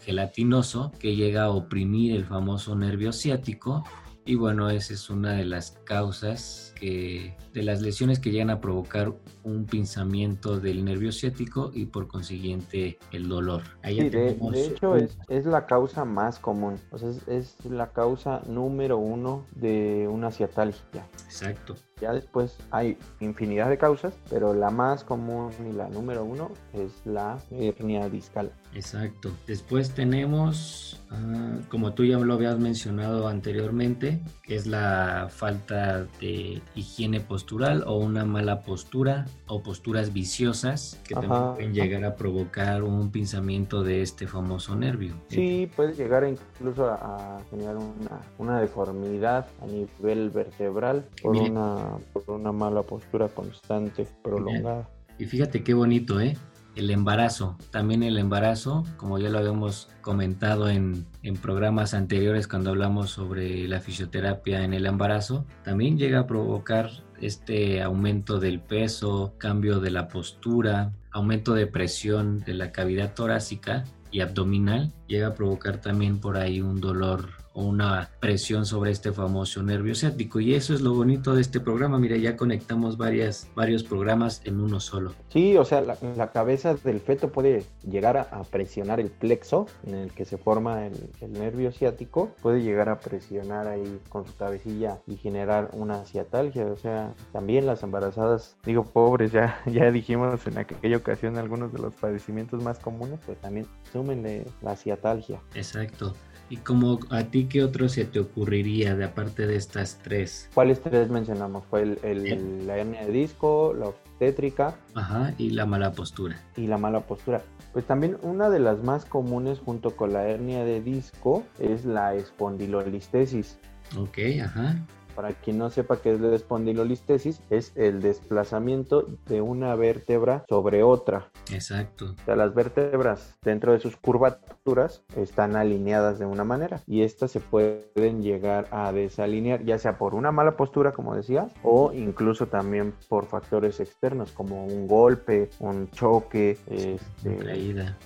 gelatinoso, 0.00 0.92
que 0.98 1.14
llega 1.14 1.44
a 1.44 1.50
oprimir 1.50 2.16
el 2.16 2.24
famoso 2.24 2.74
nervio 2.74 3.12
ciático 3.12 3.84
y 4.30 4.36
bueno, 4.36 4.70
esa 4.70 4.94
es 4.94 5.10
una 5.10 5.32
de 5.32 5.44
las 5.44 5.72
causas 5.82 6.72
que, 6.78 7.36
de 7.52 7.64
las 7.64 7.80
lesiones 7.80 8.20
que 8.20 8.30
llegan 8.30 8.50
a 8.50 8.60
provocar 8.60 9.12
un 9.42 9.66
pinzamiento 9.66 10.60
del 10.60 10.84
nervio 10.84 11.10
ciático 11.10 11.72
y 11.74 11.86
por 11.86 12.06
consiguiente 12.06 13.00
el 13.10 13.28
dolor. 13.28 13.64
sí, 13.82 14.08
de, 14.08 14.38
hecho 14.54 14.94
es, 14.94 15.18
es, 15.28 15.46
la 15.46 15.66
causa 15.66 16.04
más 16.04 16.38
común, 16.38 16.76
o 16.92 16.98
sea, 16.98 17.10
es, 17.10 17.26
es, 17.26 17.56
la 17.64 17.90
causa 17.92 18.42
número 18.46 18.98
uno 18.98 19.46
de 19.56 20.06
una 20.08 20.30
ciatalgia. 20.30 21.08
Exacto. 21.24 21.74
Ya 22.00 22.12
después 22.12 22.56
hay 22.70 22.96
infinidad 23.20 23.68
de 23.68 23.78
causas, 23.78 24.14
pero 24.28 24.54
la 24.54 24.70
más 24.70 25.04
común 25.04 25.50
y 25.68 25.72
la 25.72 25.88
número 25.88 26.24
uno 26.24 26.50
es 26.72 26.92
la 27.04 27.38
hernia 27.50 28.08
discal. 28.08 28.52
Exacto. 28.74 29.30
Después 29.46 29.90
tenemos, 29.94 31.00
ah, 31.10 31.58
como 31.68 31.92
tú 31.92 32.04
ya 32.04 32.18
lo 32.18 32.34
habías 32.34 32.58
mencionado 32.58 33.26
anteriormente, 33.28 34.20
que 34.42 34.54
es 34.54 34.66
la 34.66 35.28
falta 35.30 36.04
de 36.20 36.62
higiene 36.74 37.20
postural 37.20 37.84
o 37.86 37.96
una 37.96 38.24
mala 38.24 38.60
postura 38.62 39.26
o 39.46 39.62
posturas 39.62 40.12
viciosas 40.12 41.00
que 41.06 41.14
también 41.14 41.54
pueden 41.54 41.74
llegar 41.74 42.04
a 42.04 42.14
provocar 42.14 42.82
un 42.82 43.10
pinzamiento 43.10 43.82
de 43.82 44.02
este 44.02 44.26
famoso 44.26 44.76
nervio. 44.76 45.14
Sí, 45.28 45.70
puede 45.74 45.94
llegar 45.94 46.24
incluso 46.24 46.86
a, 46.86 47.38
generar 47.50 47.76
una, 47.76 48.20
una, 48.38 48.60
deformidad 48.60 49.46
a 49.62 49.66
nivel 49.66 50.30
vertebral 50.30 51.06
por 51.22 51.36
una 51.36 51.89
por 52.12 52.30
una 52.30 52.52
mala 52.52 52.82
postura 52.82 53.28
constante, 53.28 54.06
prolongada. 54.22 54.88
Y 55.18 55.26
fíjate 55.26 55.62
qué 55.62 55.74
bonito, 55.74 56.20
¿eh? 56.20 56.36
El 56.76 56.90
embarazo, 56.90 57.58
también 57.70 58.02
el 58.02 58.16
embarazo, 58.16 58.84
como 58.96 59.18
ya 59.18 59.28
lo 59.28 59.38
habíamos 59.38 59.88
comentado 60.00 60.68
en, 60.68 61.04
en, 61.22 61.36
programas 61.36 61.94
anteriores 61.94 62.46
cuando 62.46 62.70
hablamos 62.70 63.10
sobre 63.10 63.66
la 63.66 63.80
fisioterapia 63.80 64.62
en 64.62 64.72
el 64.72 64.86
embarazo, 64.86 65.44
también 65.64 65.98
llega 65.98 66.20
a 66.20 66.26
provocar 66.26 66.90
este 67.20 67.82
aumento 67.82 68.38
del 68.38 68.60
peso, 68.60 69.34
cambio 69.36 69.80
de 69.80 69.90
la 69.90 70.08
postura, 70.08 70.92
aumento 71.10 71.54
de 71.54 71.66
presión 71.66 72.38
de 72.40 72.54
la 72.54 72.72
cavidad 72.72 73.14
torácica 73.14 73.84
y 74.10 74.20
abdominal, 74.20 74.92
llega 75.06 75.28
a 75.28 75.34
provocar 75.34 75.80
también 75.80 76.20
por 76.20 76.36
ahí 76.36 76.60
un 76.60 76.80
dolor 76.80 77.39
una 77.54 78.10
presión 78.20 78.64
sobre 78.64 78.90
este 78.90 79.12
famoso 79.12 79.62
nervio 79.62 79.94
ciático. 79.94 80.40
Y 80.40 80.54
eso 80.54 80.74
es 80.74 80.80
lo 80.80 80.94
bonito 80.94 81.34
de 81.34 81.40
este 81.40 81.60
programa. 81.60 81.98
Mira, 81.98 82.16
ya 82.16 82.36
conectamos 82.36 82.96
varias, 82.96 83.48
varios 83.54 83.82
programas 83.82 84.42
en 84.44 84.60
uno 84.60 84.80
solo. 84.80 85.14
Sí, 85.28 85.56
o 85.56 85.64
sea, 85.64 85.80
la, 85.80 86.30
cabeza 86.30 86.74
del 86.74 87.00
feto 87.00 87.30
puede 87.30 87.64
llegar 87.82 88.16
a, 88.16 88.42
presionar 88.44 89.00
el 89.00 89.10
plexo 89.10 89.66
en 89.86 89.94
el 89.94 90.12
que 90.12 90.24
se 90.24 90.38
forma 90.38 90.86
el, 90.86 91.10
nervio 91.32 91.72
ciático. 91.72 92.34
Puede 92.42 92.62
llegar 92.62 92.88
a 92.88 93.00
presionar 93.00 93.66
ahí 93.66 94.00
con 94.08 94.26
su 94.26 94.36
cabecilla 94.36 95.00
y 95.06 95.16
generar 95.16 95.70
una 95.72 96.04
ciatalgia. 96.04 96.66
O 96.66 96.76
sea, 96.76 97.12
también 97.32 97.66
las 97.66 97.82
embarazadas, 97.82 98.56
digo, 98.64 98.84
pobres, 98.84 99.32
ya, 99.32 99.60
ya 99.66 99.90
dijimos 99.90 100.46
en 100.46 100.58
aquella 100.58 100.96
ocasión 100.96 101.36
algunos 101.36 101.72
de 101.72 101.80
los 101.80 101.94
padecimientos 101.94 102.62
más 102.62 102.78
comunes, 102.78 103.18
pues 103.26 103.38
también 103.40 103.66
súmenle 103.92 104.46
la 104.62 104.76
ciatalgia. 104.76 105.40
Exacto. 105.54 106.14
Y 106.50 106.56
como 106.56 106.98
a 107.10 107.22
ti 107.22 107.44
qué 107.44 107.62
otro 107.62 107.88
se 107.88 108.04
te 108.04 108.18
ocurriría 108.18 108.96
de 108.96 109.04
aparte 109.04 109.46
de 109.46 109.54
estas 109.54 109.98
tres? 110.02 110.50
¿Cuáles 110.52 110.80
tres 110.80 111.08
mencionamos? 111.08 111.64
Fue 111.66 111.82
el, 111.82 112.66
la 112.66 112.76
hernia 112.76 113.06
de 113.06 113.12
disco, 113.12 113.72
la 113.72 113.86
obstétrica. 113.86 114.76
Ajá, 114.94 115.32
y 115.38 115.50
la 115.50 115.64
mala 115.64 115.92
postura. 115.92 116.42
Y 116.56 116.66
la 116.66 116.76
mala 116.76 117.06
postura. 117.06 117.40
Pues 117.72 117.86
también 117.86 118.16
una 118.22 118.50
de 118.50 118.58
las 118.58 118.82
más 118.82 119.04
comunes 119.04 119.60
junto 119.60 119.94
con 119.94 120.12
la 120.12 120.26
hernia 120.26 120.64
de 120.64 120.80
disco 120.80 121.44
es 121.60 121.84
la 121.84 122.16
espondilolistesis. 122.16 123.56
Ok, 123.96 124.18
ajá. 124.42 124.84
Para 125.20 125.34
quien 125.34 125.58
no 125.58 125.68
sepa 125.68 126.00
qué 126.00 126.14
es 126.14 126.20
la 126.22 126.34
espondilolistesis, 126.34 127.42
es 127.50 127.76
el 127.76 128.00
desplazamiento 128.00 129.06
de 129.26 129.42
una 129.42 129.74
vértebra 129.74 130.46
sobre 130.48 130.82
otra. 130.82 131.30
Exacto. 131.52 132.14
O 132.18 132.24
sea, 132.24 132.36
las 132.36 132.54
vértebras 132.54 133.36
dentro 133.42 133.72
de 133.72 133.80
sus 133.80 133.98
curvaturas 133.98 135.04
están 135.16 135.56
alineadas 135.56 136.18
de 136.18 136.24
una 136.24 136.44
manera 136.44 136.80
y 136.86 137.02
estas 137.02 137.32
se 137.32 137.40
pueden 137.40 138.22
llegar 138.22 138.66
a 138.70 138.92
desalinear, 138.92 139.62
ya 139.62 139.78
sea 139.78 139.98
por 139.98 140.14
una 140.14 140.32
mala 140.32 140.56
postura, 140.56 140.92
como 140.92 141.14
decías, 141.14 141.52
o 141.62 141.92
incluso 141.92 142.46
también 142.46 142.94
por 143.10 143.26
factores 143.26 143.78
externos 143.78 144.32
como 144.32 144.64
un 144.64 144.88
golpe, 144.88 145.50
un 145.58 145.90
choque, 145.90 146.56
este, 146.66 147.36
caída. 147.44 147.98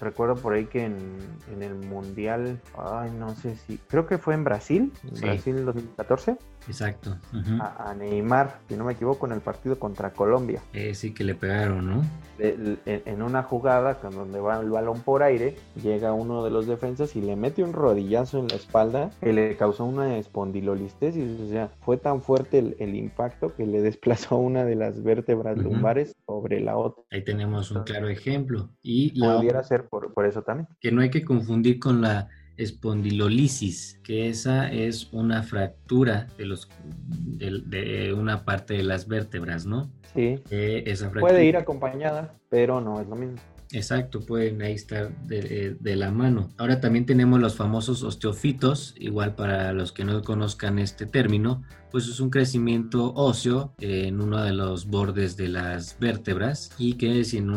Recuerdo, 0.00 0.36
por 0.36 0.54
ahí 0.54 0.66
que 0.66 0.84
en, 0.84 0.96
en, 1.52 1.62
el 1.62 1.74
mundial, 1.74 2.60
ay, 2.78 3.10
no 3.10 3.34
sé 3.34 3.56
si, 3.56 3.78
creo 3.88 4.06
que 4.06 4.18
fue 4.18 4.34
en 4.34 4.44
Brasil, 4.44 4.92
en 5.04 5.20
Brasil 5.20 5.64
2014 5.64 6.38
Exacto. 6.66 7.16
a, 7.60 7.94
Neymar, 7.94 8.60
si 8.68 8.76
no 8.76 8.84
me 8.84 8.92
equivoco, 8.92 9.26
en 9.26 9.32
el 9.32 9.40
partido 9.40 9.78
contra 9.78 10.12
Colombia. 10.12 10.62
Eh, 10.72 10.94
sí 10.94 11.12
que 11.12 11.24
le 11.24 11.34
pegaron, 11.34 11.86
¿no? 11.86 12.02
en, 12.42 13.22
una 13.22 13.42
jugada 13.42 14.00
con 14.00 14.14
donde 14.14 14.40
va 14.40 14.60
el 14.60 14.70
balón 14.70 15.00
por 15.00 15.22
aire, 15.22 15.56
llega 15.82 16.12
uno 16.12 16.42
de 16.42 16.50
los 16.50 16.66
defensas 16.66 17.14
y 17.14 17.20
le 17.20 17.36
mete 17.36 17.62
un 17.62 17.74
rodillazo 17.74 18.38
en 18.38 18.48
la 18.48 18.54
espalda 18.54 19.10
que 19.20 19.32
le 19.32 19.56
causó 19.56 19.84
una 19.84 20.16
espondilolistesis. 20.16 21.40
O 21.40 21.48
sea, 21.48 21.68
fue 21.80 21.98
tan 21.98 22.22
fuerte 22.22 22.76
el, 22.78 22.94
impacto 22.94 23.54
que 23.54 23.66
le 23.66 23.82
desplazó 23.82 24.36
una 24.36 24.64
de 24.64 24.74
las 24.74 25.02
vértebras 25.02 25.58
lumbares 25.58 26.16
sobre 26.26 26.60
la 26.60 26.76
otra. 26.76 27.02
Ahí 27.10 27.22
tenemos 27.22 27.70
un 27.70 27.82
claro 27.84 28.08
ejemplo. 28.08 28.70
Y 28.82 29.20
Pudiera 29.20 29.62
ser 29.62 29.88
por, 29.90 30.14
por 30.14 30.24
eso 30.24 30.42
también. 30.42 30.68
Que 30.80 30.92
no 30.92 31.02
hay 31.02 31.10
que 31.10 31.24
confundir 31.24 31.78
con 31.78 32.00
la 32.00 32.28
espondilolisis, 32.56 33.98
que 34.04 34.28
esa 34.28 34.70
es 34.70 35.08
una 35.12 35.42
fractura 35.42 36.28
de, 36.36 36.46
los, 36.46 36.68
de, 37.08 38.12
una 38.12 38.44
parte 38.44 38.74
de 38.74 38.82
las 38.82 39.08
vértebras, 39.08 39.66
¿no? 39.66 39.90
Sí. 40.14 40.42
Puede 41.18 41.44
ir 41.44 41.56
acompañada, 41.56 42.34
pero 42.48 42.80
no 42.80 43.00
es 43.00 43.08
lo 43.08 43.16
mismo. 43.16 43.38
Exacto, 43.72 44.20
pueden 44.20 44.62
ahí 44.62 44.72
estar 44.72 45.14
de, 45.26 45.76
la 45.96 46.10
mano. 46.10 46.50
Ahora 46.56 46.80
también 46.80 47.06
tenemos 47.06 47.40
los 47.40 47.54
famosos 47.54 48.02
osteofitos, 48.02 48.94
igual 48.98 49.34
para 49.34 49.72
los 49.72 49.92
que 49.92 50.04
no 50.04 50.22
conozcan 50.22 50.78
este 50.78 51.06
término, 51.06 51.62
pues 51.90 52.08
es 52.08 52.20
un 52.20 52.30
crecimiento 52.30 53.12
óseo 53.14 53.74
en 53.78 54.20
uno 54.20 54.42
de 54.42 54.52
los 54.52 54.86
bordes 54.86 55.36
de 55.36 55.48
las 55.48 55.96
vértebras 55.98 56.70
y 56.78 56.94
que 56.94 57.24
si 57.24 57.38
en 57.38 57.50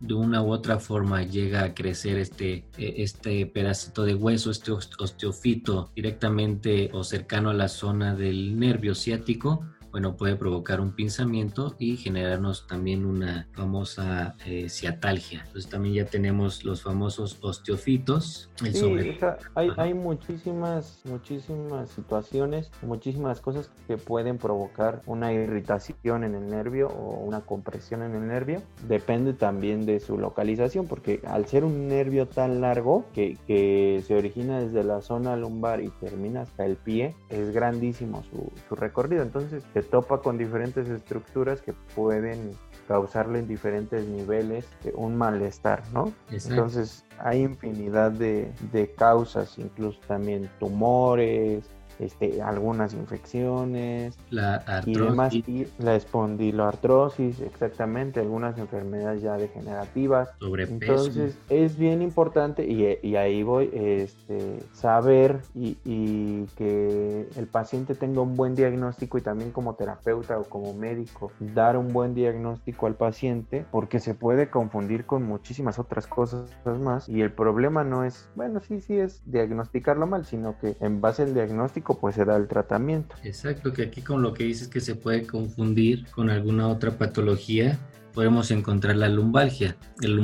de 0.00 0.14
una 0.14 0.42
u 0.42 0.50
otra 0.50 0.78
forma 0.78 1.22
llega 1.22 1.64
a 1.64 1.74
crecer 1.74 2.18
este, 2.18 2.64
e, 2.76 3.02
este 3.02 3.46
pedacito 3.46 4.04
de 4.04 4.14
hueso, 4.14 4.50
este 4.50 4.72
osteofito 4.72 5.90
directamente 5.94 6.90
o 6.92 7.04
cercano 7.04 7.50
a 7.50 7.54
la 7.54 7.68
zona 7.68 8.14
del 8.14 8.58
nervio 8.58 8.94
ciático, 8.94 9.64
bueno, 9.96 10.14
puede 10.14 10.36
provocar 10.36 10.82
un 10.82 10.92
pinzamiento 10.92 11.74
y 11.78 11.96
generarnos 11.96 12.66
también 12.66 13.06
una 13.06 13.48
famosa 13.52 14.36
eh, 14.44 14.68
ciatalgia. 14.68 15.44
Entonces 15.46 15.70
también 15.70 15.94
ya 15.94 16.04
tenemos 16.04 16.66
los 16.66 16.82
famosos 16.82 17.38
osteofitos. 17.40 18.50
sí, 18.56 19.18
hay, 19.54 19.70
hay 19.78 19.94
muchísimas, 19.94 21.00
muchísimas 21.06 21.88
situaciones, 21.88 22.70
muchísimas 22.82 23.40
cosas 23.40 23.70
que 23.86 23.96
pueden 23.96 24.36
provocar 24.36 25.00
una 25.06 25.32
irritación 25.32 26.24
en 26.24 26.34
el 26.34 26.50
nervio 26.50 26.88
o 26.88 27.24
una 27.24 27.40
compresión 27.40 28.02
en 28.02 28.16
el 28.16 28.28
nervio. 28.28 28.60
Depende 28.86 29.32
también 29.32 29.86
de 29.86 30.00
su 30.00 30.18
localización, 30.18 30.88
porque 30.88 31.22
al 31.26 31.46
ser 31.46 31.64
un 31.64 31.88
nervio 31.88 32.28
tan 32.28 32.60
largo 32.60 33.06
que, 33.14 33.38
que 33.46 34.04
se 34.06 34.14
origina 34.14 34.60
desde 34.60 34.84
la 34.84 35.00
zona 35.00 35.36
lumbar 35.36 35.80
y 35.80 35.88
termina 35.88 36.42
hasta 36.42 36.66
el 36.66 36.76
pie, 36.76 37.14
es 37.30 37.54
grandísimo 37.54 38.22
su, 38.24 38.52
su 38.68 38.74
recorrido. 38.74 39.22
Entonces, 39.22 39.64
topa 39.90 40.20
con 40.20 40.38
diferentes 40.38 40.88
estructuras 40.88 41.60
que 41.62 41.72
pueden 41.94 42.52
causarle 42.86 43.40
en 43.40 43.48
diferentes 43.48 44.06
niveles 44.06 44.66
un 44.94 45.16
malestar, 45.16 45.82
¿no? 45.92 46.12
Entonces 46.30 47.04
hay 47.18 47.42
infinidad 47.42 48.12
de, 48.12 48.52
de 48.72 48.92
causas, 48.92 49.58
incluso 49.58 49.98
también 50.06 50.48
tumores, 50.60 51.68
este, 51.98 52.42
algunas 52.42 52.94
infecciones 52.94 54.18
la 54.30 54.56
artrosis. 54.56 55.48
y 55.48 55.66
la 55.78 55.96
espondiloartrosis, 55.96 57.40
exactamente, 57.40 58.20
algunas 58.20 58.58
enfermedades 58.58 59.22
ya 59.22 59.36
degenerativas. 59.36 60.30
Entonces 60.58 61.38
es 61.48 61.76
bien 61.76 62.02
importante 62.02 62.64
y, 62.66 63.16
ahí 63.16 63.42
voy, 63.42 63.70
este, 63.72 64.60
saber 64.72 65.40
y, 65.54 65.78
y, 65.84 66.46
que 66.56 67.28
el 67.36 67.46
paciente 67.46 67.94
tenga 67.94 68.20
un 68.20 68.36
buen 68.36 68.54
diagnóstico 68.54 69.18
y 69.18 69.22
también 69.22 69.50
como 69.50 69.74
terapeuta 69.74 70.38
o 70.38 70.44
como 70.44 70.74
médico 70.74 71.32
dar 71.40 71.76
un 71.76 71.92
buen 71.92 72.14
diagnóstico 72.14 72.86
al 72.86 72.94
paciente 72.94 73.64
porque 73.70 74.00
se 74.00 74.14
puede 74.14 74.50
confundir 74.50 75.06
con 75.06 75.22
muchísimas 75.22 75.78
otras 75.78 76.06
cosas 76.06 76.50
más 76.64 77.08
y 77.08 77.22
el 77.22 77.32
problema 77.32 77.84
no 77.84 78.04
es, 78.04 78.28
bueno, 78.34 78.60
sí, 78.60 78.80
sí 78.80 78.98
es 78.98 79.22
diagnosticarlo 79.26 80.06
mal, 80.06 80.24
sino 80.24 80.58
que 80.58 80.76
en 80.80 81.00
base 81.00 81.22
al 81.22 81.34
diagnóstico 81.34 81.85
pues 81.94 82.14
se 82.14 82.24
da 82.24 82.36
el 82.36 82.48
tratamiento. 82.48 83.16
Exacto, 83.22 83.72
que 83.72 83.82
aquí 83.82 84.02
con 84.02 84.22
lo 84.22 84.34
que 84.34 84.44
dices 84.44 84.68
que 84.68 84.80
se 84.80 84.94
puede 84.94 85.26
confundir 85.26 86.06
con 86.10 86.30
alguna 86.30 86.68
otra 86.68 86.92
patología 86.92 87.78
podemos 88.16 88.50
encontrar 88.50 88.96
la 88.96 89.10
lumbalgia. 89.10 89.76
El 90.00 90.16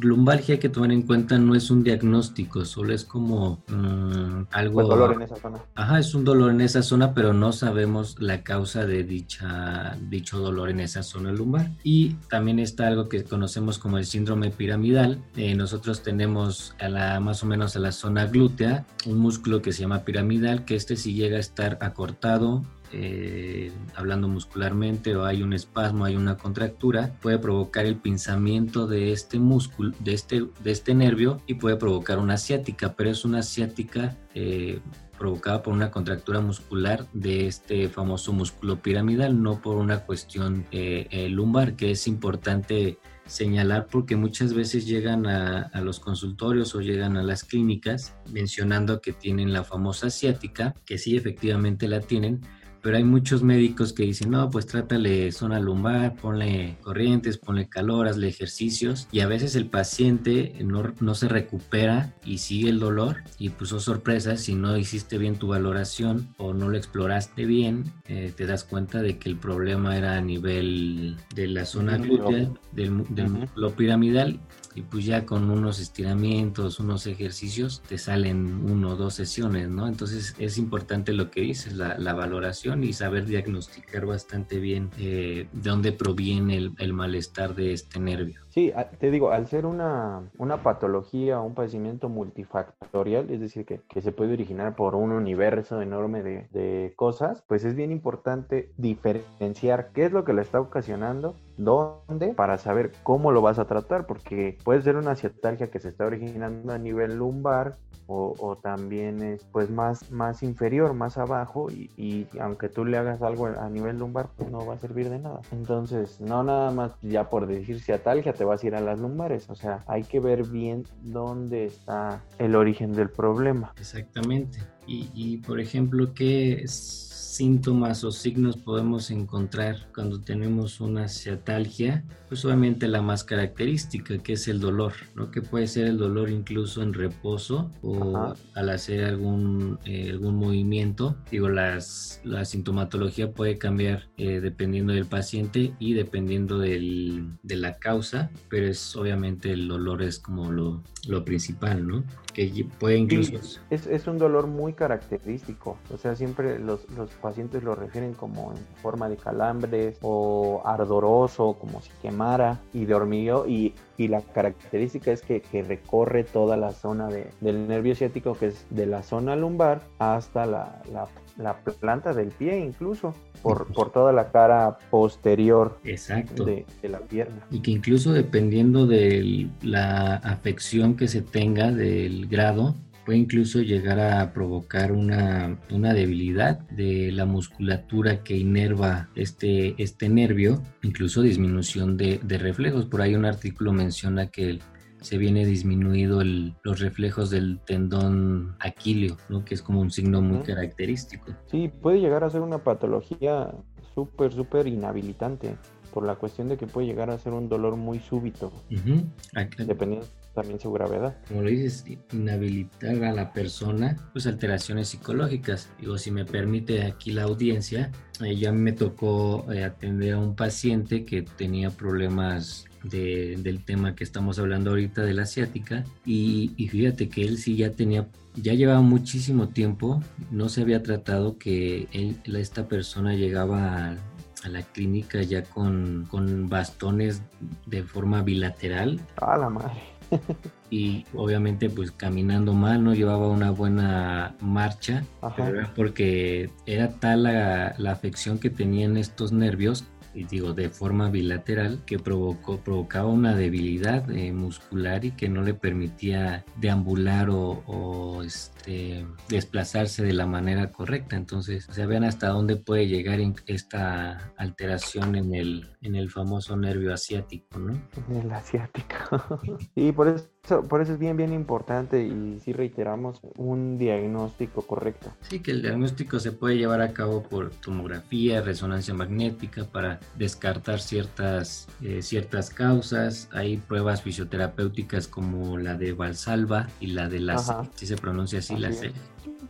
lumbalgia 0.00 0.54
hay 0.54 0.58
que 0.58 0.70
tomar 0.70 0.90
en 0.92 1.02
cuenta 1.02 1.36
no 1.36 1.54
es 1.54 1.70
un 1.70 1.84
diagnóstico, 1.84 2.64
solo 2.64 2.94
es 2.94 3.04
como 3.04 3.62
mm, 3.68 4.46
algo... 4.50 4.80
Un 4.80 4.88
dolor 4.88 5.12
en 5.12 5.22
esa 5.22 5.36
zona. 5.36 5.58
Ajá, 5.74 5.98
es 5.98 6.14
un 6.14 6.24
dolor 6.24 6.52
en 6.52 6.62
esa 6.62 6.82
zona, 6.82 7.12
pero 7.12 7.34
no 7.34 7.52
sabemos 7.52 8.16
la 8.18 8.42
causa 8.42 8.86
de 8.86 9.04
dicha, 9.04 9.94
dicho 10.08 10.38
dolor 10.38 10.70
en 10.70 10.80
esa 10.80 11.02
zona 11.02 11.32
lumbar. 11.32 11.70
Y 11.82 12.14
también 12.30 12.58
está 12.58 12.86
algo 12.86 13.10
que 13.10 13.24
conocemos 13.24 13.78
como 13.78 13.98
el 13.98 14.06
síndrome 14.06 14.50
piramidal. 14.50 15.22
Eh, 15.36 15.54
nosotros 15.54 16.02
tenemos 16.02 16.74
a 16.80 16.88
la, 16.88 17.20
más 17.20 17.42
o 17.42 17.46
menos 17.46 17.76
a 17.76 17.78
la 17.78 17.92
zona 17.92 18.24
glútea 18.24 18.86
un 19.04 19.18
músculo 19.18 19.60
que 19.60 19.74
se 19.74 19.82
llama 19.82 20.06
piramidal, 20.06 20.64
que 20.64 20.76
este 20.76 20.96
si 20.96 21.12
llega 21.12 21.36
a 21.36 21.40
estar 21.40 21.76
acortado 21.82 22.64
eh, 22.96 23.72
hablando 23.96 24.28
muscularmente 24.28 25.16
o 25.16 25.24
hay 25.24 25.42
un 25.42 25.52
espasmo, 25.52 26.04
hay 26.04 26.14
una 26.14 26.36
contractura, 26.36 27.12
puede 27.20 27.38
provocar 27.38 27.86
el 27.86 27.96
pinzamiento 27.96 28.86
de 28.86 29.10
este 29.10 29.40
músculo, 29.40 29.92
de 29.98 30.14
este, 30.14 30.46
de 30.62 30.70
este 30.70 30.94
nervio 30.94 31.40
y 31.48 31.54
puede 31.54 31.74
provocar 31.74 32.18
una 32.18 32.36
ciática, 32.36 32.94
pero 32.94 33.10
es 33.10 33.24
una 33.24 33.42
ciática 33.42 34.16
eh, 34.34 34.78
provocada 35.18 35.62
por 35.64 35.74
una 35.74 35.90
contractura 35.90 36.40
muscular 36.40 37.06
de 37.12 37.48
este 37.48 37.88
famoso 37.88 38.32
músculo 38.32 38.80
piramidal, 38.80 39.42
no 39.42 39.60
por 39.60 39.76
una 39.76 40.00
cuestión 40.00 40.64
eh, 40.70 41.28
lumbar, 41.30 41.74
que 41.74 41.90
es 41.90 42.06
importante 42.06 42.98
señalar 43.26 43.88
porque 43.90 44.14
muchas 44.14 44.54
veces 44.54 44.86
llegan 44.86 45.26
a, 45.26 45.62
a, 45.62 45.80
los 45.80 45.98
consultorios 45.98 46.74
o 46.74 46.80
llegan 46.80 47.16
a 47.16 47.22
las 47.22 47.42
clínicas 47.42 48.14
mencionando 48.30 49.00
que 49.00 49.12
tienen 49.12 49.52
la 49.52 49.64
famosa 49.64 50.10
ciática, 50.10 50.74
que 50.84 50.98
sí 50.98 51.16
efectivamente 51.16 51.88
la 51.88 52.00
tienen, 52.00 52.42
pero 52.84 52.98
hay 52.98 53.04
muchos 53.04 53.42
médicos 53.42 53.94
que 53.94 54.02
dicen, 54.02 54.30
no, 54.30 54.50
pues 54.50 54.66
trátale 54.66 55.32
zona 55.32 55.58
lumbar, 55.58 56.16
ponle 56.16 56.76
corrientes, 56.82 57.38
ponle 57.38 57.66
calor, 57.66 58.06
hazle 58.08 58.28
ejercicios 58.28 59.08
y 59.10 59.20
a 59.20 59.26
veces 59.26 59.56
el 59.56 59.70
paciente 59.70 60.54
no, 60.62 60.92
no 61.00 61.14
se 61.14 61.28
recupera 61.28 62.12
y 62.26 62.36
sigue 62.38 62.68
el 62.68 62.78
dolor 62.78 63.22
y 63.38 63.48
puso 63.48 63.76
oh, 63.76 63.80
sorpresa 63.80 64.36
si 64.36 64.54
no 64.54 64.76
hiciste 64.76 65.16
bien 65.16 65.36
tu 65.36 65.48
valoración 65.48 66.34
o 66.36 66.52
no 66.52 66.68
lo 66.68 66.76
exploraste 66.76 67.46
bien, 67.46 67.84
eh, 68.06 68.34
te 68.36 68.44
das 68.44 68.64
cuenta 68.64 69.00
de 69.00 69.16
que 69.16 69.30
el 69.30 69.36
problema 69.36 69.96
era 69.96 70.18
a 70.18 70.20
nivel 70.20 71.16
de 71.34 71.46
la 71.46 71.64
zona 71.64 71.96
glútea, 71.96 72.50
del, 72.72 73.02
del 73.08 73.28
músculo 73.30 73.70
piramidal 73.74 74.40
y 74.74 74.82
pues 74.82 75.04
ya 75.04 75.24
con 75.24 75.50
unos 75.50 75.78
estiramientos, 75.78 76.80
unos 76.80 77.06
ejercicios, 77.06 77.82
te 77.88 77.96
salen 77.96 78.64
uno 78.68 78.90
o 78.90 78.96
dos 78.96 79.14
sesiones, 79.14 79.68
¿no? 79.68 79.86
Entonces 79.86 80.34
es 80.38 80.58
importante 80.58 81.12
lo 81.12 81.30
que 81.30 81.42
dices, 81.42 81.74
la, 81.74 82.14
valoración 82.14 82.73
y 82.82 82.92
saber 82.92 83.26
diagnosticar 83.26 84.06
bastante 84.06 84.58
bien 84.58 84.90
eh, 84.98 85.46
de 85.52 85.70
dónde 85.70 85.92
proviene 85.92 86.72
el, 86.78 86.92
malestar 86.92 87.54
de 87.54 87.72
este 87.72 88.00
nervio. 88.00 88.40
Sí, 88.48 88.72
te 88.98 89.10
digo, 89.10 89.30
al 89.30 89.48
ser 89.48 89.66
una, 89.66 90.22
una 90.38 90.62
patología 90.62 91.40
o 91.40 91.44
un 91.44 91.54
padecimiento 91.54 92.08
multifactorial, 92.08 93.30
es 93.30 93.40
decir, 93.40 93.64
que, 93.64 93.80
que, 93.88 94.00
se 94.00 94.12
puede 94.12 94.32
originar 94.32 94.76
por 94.76 94.94
un 94.94 95.12
universo 95.12 95.82
enorme 95.82 96.22
de, 96.22 96.48
de 96.52 96.92
cosas, 96.96 97.42
pues 97.46 97.64
es 97.64 97.74
bien 97.74 97.90
importante 97.90 98.70
diferenciar 98.76 99.90
qué 99.92 100.06
es 100.06 100.12
lo 100.12 100.24
que 100.24 100.32
le 100.32 100.42
está 100.42 100.60
ocasionando 100.60 101.34
dónde 101.56 102.34
para 102.34 102.58
saber 102.58 102.92
cómo 103.02 103.32
lo 103.32 103.42
vas 103.42 103.58
a 103.58 103.66
tratar, 103.66 104.06
porque 104.06 104.58
puede 104.64 104.82
ser 104.82 104.96
una 104.96 105.16
ciatalgia 105.16 105.70
que 105.70 105.78
se 105.80 105.88
está 105.88 106.06
originando 106.06 106.72
a 106.72 106.78
nivel 106.78 107.16
lumbar 107.16 107.76
o, 108.06 108.58
también 108.62 109.22
es 109.22 109.44
pues 109.44 109.70
más, 109.70 110.10
más 110.10 110.42
inferior, 110.42 110.92
más 110.92 111.16
abajo 111.16 111.68
y, 111.70 112.26
aunque 112.38 112.68
tú 112.68 112.84
le 112.84 112.98
hagas 112.98 113.22
algo 113.22 113.46
a 113.46 113.68
nivel 113.70 113.98
lumbar 113.98 114.28
pues 114.36 114.50
no 114.50 114.66
va 114.66 114.74
a 114.74 114.78
servir 114.78 115.08
de 115.08 115.18
nada. 115.18 115.40
Entonces 115.52 116.20
no 116.20 116.42
nada 116.42 116.70
más 116.70 116.92
ya 117.00 117.30
por 117.30 117.46
decir 117.46 117.80
ciatalgia 117.80 118.34
te 118.34 118.44
vas 118.44 118.62
a 118.62 118.66
ir 118.66 118.74
a 118.74 118.80
las 118.80 118.98
lumbares, 118.98 119.48
o 119.48 119.54
sea 119.54 119.80
hay 119.86 120.02
que 120.02 120.20
ver 120.20 120.44
bien 120.44 120.84
dónde 121.02 121.64
está 121.64 122.22
el 122.38 122.56
origen 122.56 122.92
del 122.92 123.10
problema. 123.10 123.72
Exactamente. 123.78 124.58
Y, 124.86 125.08
y 125.14 125.38
por 125.38 125.60
ejemplo, 125.60 126.12
¿qué 126.12 126.62
es? 126.62 127.13
Síntomas 127.34 128.04
o 128.04 128.12
signos 128.12 128.56
podemos 128.56 129.10
encontrar 129.10 129.88
cuando 129.94 130.20
tenemos 130.20 130.80
una 130.80 131.08
ciatalgia? 131.08 132.04
Pues 132.28 132.44
obviamente 132.44 132.88
la 132.88 133.02
más 133.02 133.24
característica, 133.24 134.18
que 134.18 134.34
es 134.34 134.48
el 134.48 134.60
dolor, 134.60 134.92
¿no? 135.14 135.30
Que 135.30 135.42
puede 135.42 135.66
ser 135.66 135.86
el 135.86 135.98
dolor 135.98 136.30
incluso 136.30 136.82
en 136.82 136.94
reposo 136.94 137.70
o 137.82 138.34
al 138.54 138.70
hacer 138.70 139.04
algún, 139.04 139.78
eh, 139.84 140.10
algún 140.10 140.36
movimiento. 140.36 141.16
Digo, 141.30 141.48
las, 141.48 142.20
la 142.24 142.44
sintomatología 142.44 143.32
puede 143.32 143.58
cambiar 143.58 144.08
eh, 144.16 144.40
dependiendo 144.40 144.92
del 144.92 145.06
paciente 145.06 145.74
y 145.78 145.94
dependiendo 145.94 146.58
del, 146.58 147.28
de 147.42 147.56
la 147.56 147.78
causa, 147.78 148.30
pero 148.48 148.66
es 148.66 148.96
obviamente 148.96 149.52
el 149.52 149.68
dolor 149.68 150.02
es 150.02 150.18
como 150.18 150.50
lo, 150.50 150.82
lo 151.08 151.24
principal, 151.24 151.86
¿no? 151.86 152.04
Que 152.34 152.66
puede 152.78 152.96
incluso... 152.96 153.60
es, 153.70 153.86
es, 153.86 154.06
un 154.06 154.18
dolor 154.18 154.48
muy 154.48 154.72
característico, 154.72 155.78
o 155.92 155.96
sea, 155.96 156.16
siempre 156.16 156.58
los, 156.58 156.90
los 156.90 157.10
pacientes 157.10 157.62
lo 157.62 157.76
refieren 157.76 158.12
como 158.12 158.52
en 158.52 158.58
forma 158.82 159.08
de 159.08 159.16
calambres 159.16 159.98
o 160.02 160.60
ardoroso, 160.64 161.56
como 161.60 161.80
si 161.80 161.90
quemara, 162.02 162.60
y 162.72 162.86
de 162.86 162.94
hormigueo, 162.94 163.46
y, 163.46 163.72
y 163.96 164.08
la 164.08 164.20
característica 164.20 165.12
es 165.12 165.22
que, 165.22 165.40
que 165.40 165.62
recorre 165.62 166.24
toda 166.24 166.56
la 166.56 166.72
zona 166.72 167.08
de, 167.08 167.30
del 167.40 167.68
nervio 167.68 167.94
ciático, 167.94 168.34
que 168.34 168.46
es 168.46 168.66
de 168.70 168.86
la 168.86 169.02
zona 169.02 169.36
lumbar 169.36 169.82
hasta 169.98 170.46
la, 170.46 170.82
la, 170.92 171.08
la 171.36 171.56
planta 171.58 172.12
del 172.12 172.28
pie 172.28 172.58
incluso. 172.58 173.14
Por, 173.42 173.66
por, 173.74 173.92
toda 173.92 174.10
la 174.12 174.30
cara 174.30 174.78
posterior 174.90 175.78
Exacto. 175.84 176.46
De, 176.46 176.64
de, 176.80 176.88
la 176.88 177.00
pierna. 177.00 177.46
Y 177.50 177.60
que 177.60 177.72
incluso 177.72 178.12
dependiendo 178.12 178.86
de 178.86 179.50
la 179.60 180.14
afección 180.16 180.96
que 180.96 181.08
se 181.08 181.20
tenga 181.20 181.70
del 181.70 182.26
grado, 182.26 182.74
puede 183.04 183.18
incluso 183.18 183.60
llegar 183.60 184.00
a 184.00 184.32
provocar 184.32 184.92
una, 184.92 185.58
una, 185.70 185.92
debilidad 185.92 186.58
de 186.70 187.12
la 187.12 187.24
musculatura 187.24 188.22
que 188.22 188.36
inerva 188.36 189.08
este, 189.14 189.74
este 189.82 190.08
nervio, 190.08 190.62
incluso 190.82 191.22
disminución 191.22 191.96
de, 191.96 192.20
de 192.22 192.38
reflejos. 192.38 192.86
Por 192.86 193.02
ahí 193.02 193.14
un 193.14 193.24
artículo 193.24 193.72
menciona 193.72 194.28
que 194.28 194.58
se 195.04 195.18
viene 195.18 195.44
disminuido 195.44 196.22
el, 196.22 196.54
los 196.62 196.80
reflejos 196.80 197.28
del 197.28 197.60
tendón 197.66 198.56
aquileo, 198.58 199.18
¿no? 199.28 199.44
que 199.44 199.54
es 199.54 199.62
como 199.62 199.80
un 199.80 199.90
signo 199.90 200.22
muy 200.22 200.42
característico. 200.42 201.26
Sí, 201.50 201.70
puede 201.82 202.00
llegar 202.00 202.24
a 202.24 202.30
ser 202.30 202.40
una 202.40 202.58
patología 202.58 203.54
súper, 203.94 204.32
súper 204.32 204.66
inhabilitante 204.66 205.56
por 205.92 206.04
la 206.04 206.16
cuestión 206.16 206.48
de 206.48 206.56
que 206.56 206.66
puede 206.66 206.86
llegar 206.86 207.10
a 207.10 207.18
ser 207.18 207.34
un 207.34 207.48
dolor 207.48 207.76
muy 207.76 208.00
súbito, 208.00 208.50
uh 208.70 208.74
-huh. 208.74 209.66
dependiendo 209.66 210.06
también 210.34 210.60
su 210.60 210.72
gravedad. 210.72 211.16
Como 211.28 211.42
lo 211.42 211.48
dices, 211.48 211.84
inhabilitar 212.12 213.02
a 213.04 213.12
la 213.12 213.32
persona, 213.32 213.96
pues 214.12 214.26
alteraciones 214.26 214.88
psicológicas. 214.88 215.70
Digo, 215.80 215.96
si 215.98 216.10
me 216.10 216.24
permite 216.24 216.82
aquí 216.82 217.12
la 217.12 217.22
audiencia, 217.22 217.90
eh, 218.22 218.36
ya 218.36 218.52
me 218.52 218.72
tocó 218.72 219.50
eh, 219.52 219.64
atender 219.64 220.14
a 220.14 220.18
un 220.18 220.34
paciente 220.34 221.04
que 221.04 221.22
tenía 221.22 221.70
problemas 221.70 222.66
de, 222.82 223.36
del 223.38 223.64
tema 223.64 223.94
que 223.94 224.04
estamos 224.04 224.38
hablando 224.38 224.70
ahorita 224.70 225.02
de 225.02 225.14
la 225.14 225.22
asiática 225.22 225.84
y, 226.04 226.52
y 226.56 226.68
fíjate 226.68 227.08
que 227.08 227.22
él 227.22 227.38
sí 227.38 227.56
ya 227.56 227.70
tenía 227.70 228.06
ya 228.36 228.52
llevaba 228.52 228.80
muchísimo 228.80 229.48
tiempo, 229.48 230.02
no 230.30 230.48
se 230.48 230.62
había 230.62 230.82
tratado 230.82 231.38
que 231.38 231.88
él, 231.92 232.18
esta 232.36 232.66
persona 232.66 233.14
llegaba 233.14 233.90
a, 233.90 233.96
a 234.44 234.48
la 234.48 234.62
clínica 234.62 235.22
ya 235.22 235.42
con, 235.44 236.06
con, 236.10 236.48
bastones 236.48 237.22
de 237.66 237.82
forma 237.82 238.22
bilateral. 238.22 239.00
A 239.16 239.38
la 239.38 239.48
madre. 239.48 239.80
y 240.70 241.04
obviamente 241.14 241.70
pues 241.70 241.90
caminando 241.90 242.52
mal, 242.52 242.82
no 242.82 242.94
llevaba 242.94 243.28
una 243.28 243.50
buena 243.50 244.36
marcha, 244.40 245.04
pero 245.36 245.60
era 245.60 245.74
porque 245.74 246.50
era 246.66 246.88
tal 246.98 247.24
la, 247.24 247.74
la 247.78 247.92
afección 247.92 248.38
que 248.38 248.50
tenían 248.50 248.96
estos 248.96 249.32
nervios 249.32 249.84
y 250.14 250.24
digo 250.24 250.52
de 250.52 250.70
forma 250.70 251.10
bilateral 251.10 251.82
que 251.84 251.98
provocó 251.98 252.58
provocaba 252.58 253.08
una 253.08 253.34
debilidad 253.34 254.08
eh, 254.10 254.32
muscular 254.32 255.04
y 255.04 255.10
que 255.10 255.28
no 255.28 255.42
le 255.42 255.54
permitía 255.54 256.44
deambular 256.56 257.30
o, 257.30 257.62
o 257.66 258.22
este, 258.64 259.06
desplazarse 259.28 260.02
de 260.02 260.14
la 260.14 260.26
manera 260.26 260.72
correcta 260.72 261.16
entonces 261.16 261.68
o 261.68 261.74
sea 261.74 261.86
vean 261.86 262.04
hasta 262.04 262.28
dónde 262.28 262.56
puede 262.56 262.86
llegar 262.86 263.20
esta 263.46 264.32
alteración 264.38 265.16
en 265.16 265.34
el 265.34 265.76
en 265.82 265.96
el 265.96 266.10
famoso 266.10 266.56
nervio 266.56 266.94
asiático 266.94 267.58
no 267.58 267.78
en 268.08 268.16
el 268.16 268.32
asiático 268.32 269.38
y 269.74 269.92
por 269.92 270.08
eso 270.08 270.34
por 270.68 270.82
eso 270.82 270.92
es 270.92 270.98
bien, 270.98 271.16
bien 271.16 271.32
importante 271.32 272.02
y 272.02 272.38
sí 272.40 272.52
reiteramos 272.52 273.20
un 273.36 273.78
diagnóstico 273.78 274.62
correcto. 274.62 275.10
Sí, 275.22 275.40
que 275.40 275.52
el 275.52 275.62
diagnóstico 275.62 276.20
se 276.20 276.32
puede 276.32 276.58
llevar 276.58 276.82
a 276.82 276.92
cabo 276.92 277.22
por 277.22 277.50
tomografía, 277.50 278.42
resonancia 278.42 278.92
magnética 278.92 279.64
para 279.64 280.00
descartar 280.16 280.80
ciertas, 280.80 281.66
eh, 281.82 282.02
ciertas 282.02 282.50
causas. 282.50 283.30
Hay 283.32 283.56
pruebas 283.56 284.02
fisioterapéuticas 284.02 285.08
como 285.08 285.56
la 285.56 285.76
de 285.76 285.94
Valsalva 285.94 286.68
y 286.78 286.88
la 286.88 287.08
de 287.08 287.20
la 287.20 287.38
C, 287.38 287.54
si 287.74 287.86
se 287.86 287.96
pronuncia 287.96 288.40
así, 288.40 288.53
así 288.54 288.62
la 288.62 288.72
C. 288.72 288.92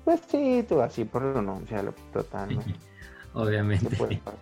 Pues 0.04 0.20
sí, 0.28 0.64
tú 0.68 0.80
así 0.80 1.04
pronuncialo 1.04 1.94
totalmente. 2.12 2.74
Obviamente, 3.36 3.88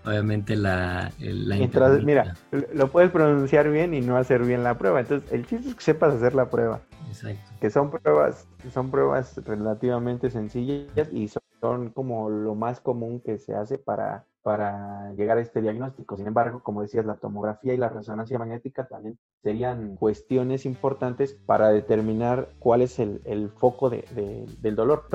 obviamente 0.04 0.54
la, 0.54 1.10
la 1.18 1.56
Mientras, 1.56 2.04
mira, 2.04 2.34
lo 2.74 2.88
puedes 2.88 3.10
pronunciar 3.10 3.70
bien 3.70 3.94
y 3.94 4.02
no 4.02 4.18
hacer 4.18 4.42
bien 4.42 4.62
la 4.62 4.76
prueba. 4.76 5.00
Entonces, 5.00 5.32
el 5.32 5.46
chiste 5.46 5.70
es 5.70 5.74
que 5.74 5.82
sepas 5.82 6.12
hacer 6.12 6.34
la 6.34 6.50
prueba. 6.50 6.82
Exacto. 7.08 7.40
Que 7.58 7.70
son 7.70 7.90
pruebas, 7.90 8.46
son 8.70 8.90
pruebas 8.90 9.40
relativamente 9.46 10.28
sencillas 10.28 11.08
y 11.10 11.28
son 11.28 11.88
como 11.94 12.28
lo 12.28 12.54
más 12.54 12.80
común 12.80 13.20
que 13.20 13.38
se 13.38 13.54
hace 13.54 13.78
para 13.78 14.26
para 14.42 15.12
llegar 15.14 15.38
a 15.38 15.40
este 15.40 15.60
diagnóstico. 15.62 16.16
Sin 16.16 16.26
embargo, 16.26 16.62
como 16.62 16.82
decías, 16.82 17.06
la 17.06 17.16
tomografía 17.16 17.74
y 17.74 17.76
la 17.76 17.88
resonancia 17.88 18.38
magnética 18.38 18.86
también 18.86 19.18
serían 19.42 19.96
cuestiones 19.96 20.66
importantes 20.66 21.34
para 21.46 21.70
determinar 21.70 22.48
cuál 22.58 22.82
es 22.82 22.98
el, 22.98 23.20
el 23.24 23.50
foco 23.50 23.88
de, 23.90 24.04
de, 24.14 24.46
del 24.60 24.76
dolor. 24.76 25.06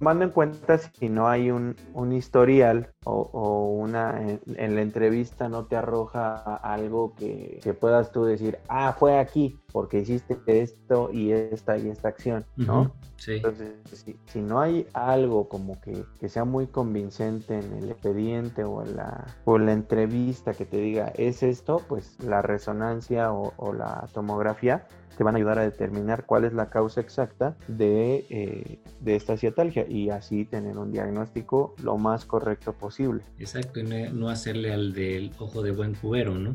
Tomando 0.00 0.24
en 0.24 0.30
cuenta 0.30 0.78
si 0.78 1.10
no 1.10 1.28
hay 1.28 1.50
un, 1.50 1.76
un 1.92 2.14
historial 2.14 2.88
o, 3.04 3.28
o 3.34 3.66
una 3.66 4.18
en, 4.18 4.40
en, 4.56 4.74
la 4.74 4.80
entrevista 4.80 5.50
no 5.50 5.66
te 5.66 5.76
arroja 5.76 6.56
algo 6.56 7.14
que, 7.16 7.60
que, 7.62 7.74
puedas 7.74 8.10
tú 8.10 8.24
decir, 8.24 8.56
ah, 8.68 8.96
fue 8.98 9.18
aquí 9.18 9.60
porque 9.70 9.98
hiciste 9.98 10.38
esto 10.46 11.10
y 11.12 11.32
esta 11.32 11.76
y 11.76 11.90
esta 11.90 12.08
acción, 12.08 12.46
¿no? 12.56 12.80
Uh 12.80 12.84
-huh. 12.86 12.92
sí. 13.16 13.32
Entonces, 13.34 13.74
si, 13.92 14.18
si, 14.24 14.40
no 14.40 14.60
hay 14.60 14.86
algo 14.94 15.50
como 15.50 15.78
que, 15.82 16.02
que, 16.18 16.30
sea 16.30 16.46
muy 16.46 16.66
convincente 16.66 17.58
en 17.58 17.70
el 17.74 17.90
expediente 17.90 18.64
o 18.64 18.82
en 18.82 18.96
la, 18.96 19.26
o 19.44 19.56
en 19.56 19.66
la 19.66 19.72
entrevista 19.74 20.54
que 20.54 20.64
te 20.64 20.78
diga, 20.78 21.12
es 21.14 21.42
esto, 21.42 21.82
pues 21.88 22.16
la 22.24 22.40
resonancia 22.40 23.34
o, 23.34 23.52
o 23.58 23.74
la 23.74 24.08
tomografía 24.14 24.86
te 25.16 25.24
van 25.24 25.34
a 25.34 25.38
ayudar 25.38 25.58
a 25.58 25.62
determinar 25.62 26.26
cuál 26.26 26.44
es 26.44 26.52
la 26.52 26.70
causa 26.70 27.00
exacta 27.00 27.56
de, 27.68 28.26
eh, 28.30 28.78
de 29.00 29.16
esta 29.16 29.36
ciatalgia 29.36 29.86
y 29.88 30.10
así 30.10 30.44
tener 30.44 30.78
un 30.78 30.92
diagnóstico 30.92 31.74
lo 31.82 31.96
más 31.98 32.24
correcto 32.24 32.72
posible. 32.72 33.22
Exacto, 33.38 33.80
no 33.82 34.28
hacerle 34.28 34.72
al 34.72 34.92
del 34.92 35.30
ojo 35.38 35.62
de 35.62 35.72
buen 35.72 35.94
cubero, 35.94 36.34
¿no? 36.34 36.54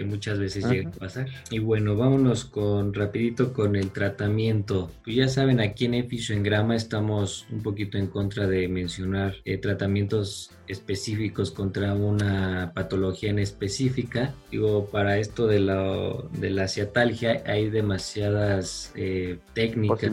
Que 0.00 0.06
muchas 0.06 0.38
veces 0.38 0.64
Ajá. 0.64 0.72
llega 0.72 0.88
a 0.88 0.92
pasar. 0.92 1.26
Y 1.50 1.58
bueno, 1.58 1.94
vámonos 1.94 2.46
con 2.46 2.94
rapidito 2.94 3.52
con 3.52 3.76
el 3.76 3.90
tratamiento. 3.90 4.90
Pues 5.04 5.14
ya 5.14 5.28
saben, 5.28 5.60
aquí 5.60 5.84
en 5.84 6.42
Grama 6.42 6.74
estamos 6.74 7.46
un 7.50 7.62
poquito 7.62 7.98
en 7.98 8.06
contra 8.06 8.46
de 8.46 8.66
mencionar 8.66 9.34
eh, 9.44 9.58
tratamientos 9.58 10.52
específicos 10.68 11.50
contra 11.50 11.92
una 11.92 12.72
patología 12.74 13.28
en 13.28 13.40
específica. 13.40 14.34
Digo, 14.50 14.86
para 14.86 15.18
esto 15.18 15.46
de 15.46 15.60
la, 15.60 16.14
de 16.32 16.48
la 16.48 16.66
ciatalgia 16.66 17.42
hay 17.44 17.68
demasiadas 17.68 18.92
eh, 18.96 19.36
técnicas 19.52 20.10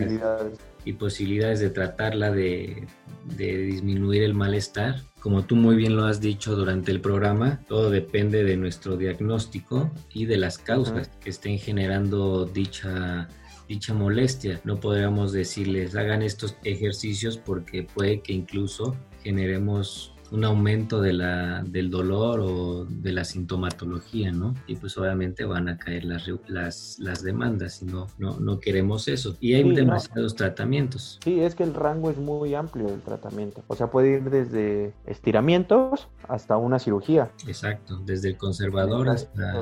y 0.88 0.94
posibilidades 0.94 1.60
de 1.60 1.70
tratarla, 1.70 2.32
de, 2.32 2.88
de 3.36 3.58
disminuir 3.58 4.24
el 4.24 4.34
malestar. 4.34 5.02
Como 5.20 5.44
tú 5.46 5.56
muy 5.56 5.76
bien 5.76 5.96
lo 5.96 6.06
has 6.06 6.22
dicho 6.22 6.56
durante 6.56 6.92
el 6.92 7.02
programa, 7.02 7.60
todo 7.68 7.90
depende 7.90 8.44
de 8.44 8.56
nuestro 8.56 8.96
diagnóstico 8.96 9.92
y 10.14 10.26
de 10.26 10.38
las 10.38 10.58
causas 10.58 11.10
que 11.20 11.30
estén 11.30 11.60
generando 11.60 12.46
dicha 12.46 13.28
dicha 13.68 13.94
molestia. 13.94 14.62
No 14.64 14.80
podríamos 14.80 15.34
decirles 15.34 15.96
hagan 15.96 16.22
estos 16.22 16.56
ejercicios 16.64 17.38
porque 17.38 17.84
puede 17.84 18.22
que 18.22 18.32
incluso 18.32 18.96
generemos 19.24 20.14
un 20.32 20.44
aumento 20.44 21.02
de 21.02 21.14
la, 21.14 21.64
del 21.64 21.90
dolor 21.90 22.40
o 22.42 22.86
de 22.86 23.12
la 23.12 23.24
sintomatología, 23.24 24.32
¿no? 24.32 24.54
Y 24.68 24.76
pues 24.76 24.98
obviamente 24.98 25.46
van 25.46 25.70
a 25.70 25.78
caer 25.78 26.06
las, 26.06 26.28
las, 26.48 26.98
las 27.00 27.24
demandas 27.24 27.82
y 27.82 27.86
no, 27.86 28.08
no, 28.18 28.40
no 28.40 28.60
queremos 28.60 29.08
eso. 29.08 29.36
Y 29.40 29.54
hay 29.54 29.74
demasiados 29.74 30.36
tratamientos. 30.36 31.20
Sí, 31.24 31.40
es 31.40 31.56
que 31.56 31.64
el 31.64 31.74
rango 31.74 32.10
es 32.10 32.18
muy 32.18 32.56
amplio 32.56 32.88
del 32.88 33.02
tratamiento. 33.02 33.64
O 33.68 33.76
sea, 33.76 33.88
puede 33.88 34.18
ir 34.18 34.30
desde 34.30 34.94
estiramientos 35.06 36.08
hasta 36.28 36.58
una 36.58 36.80
cirugía. 36.80 37.32
Exacto, 37.48 37.98
desde 38.06 38.30
el 38.30 38.38
conservador 38.38 39.10
hasta... 39.10 39.54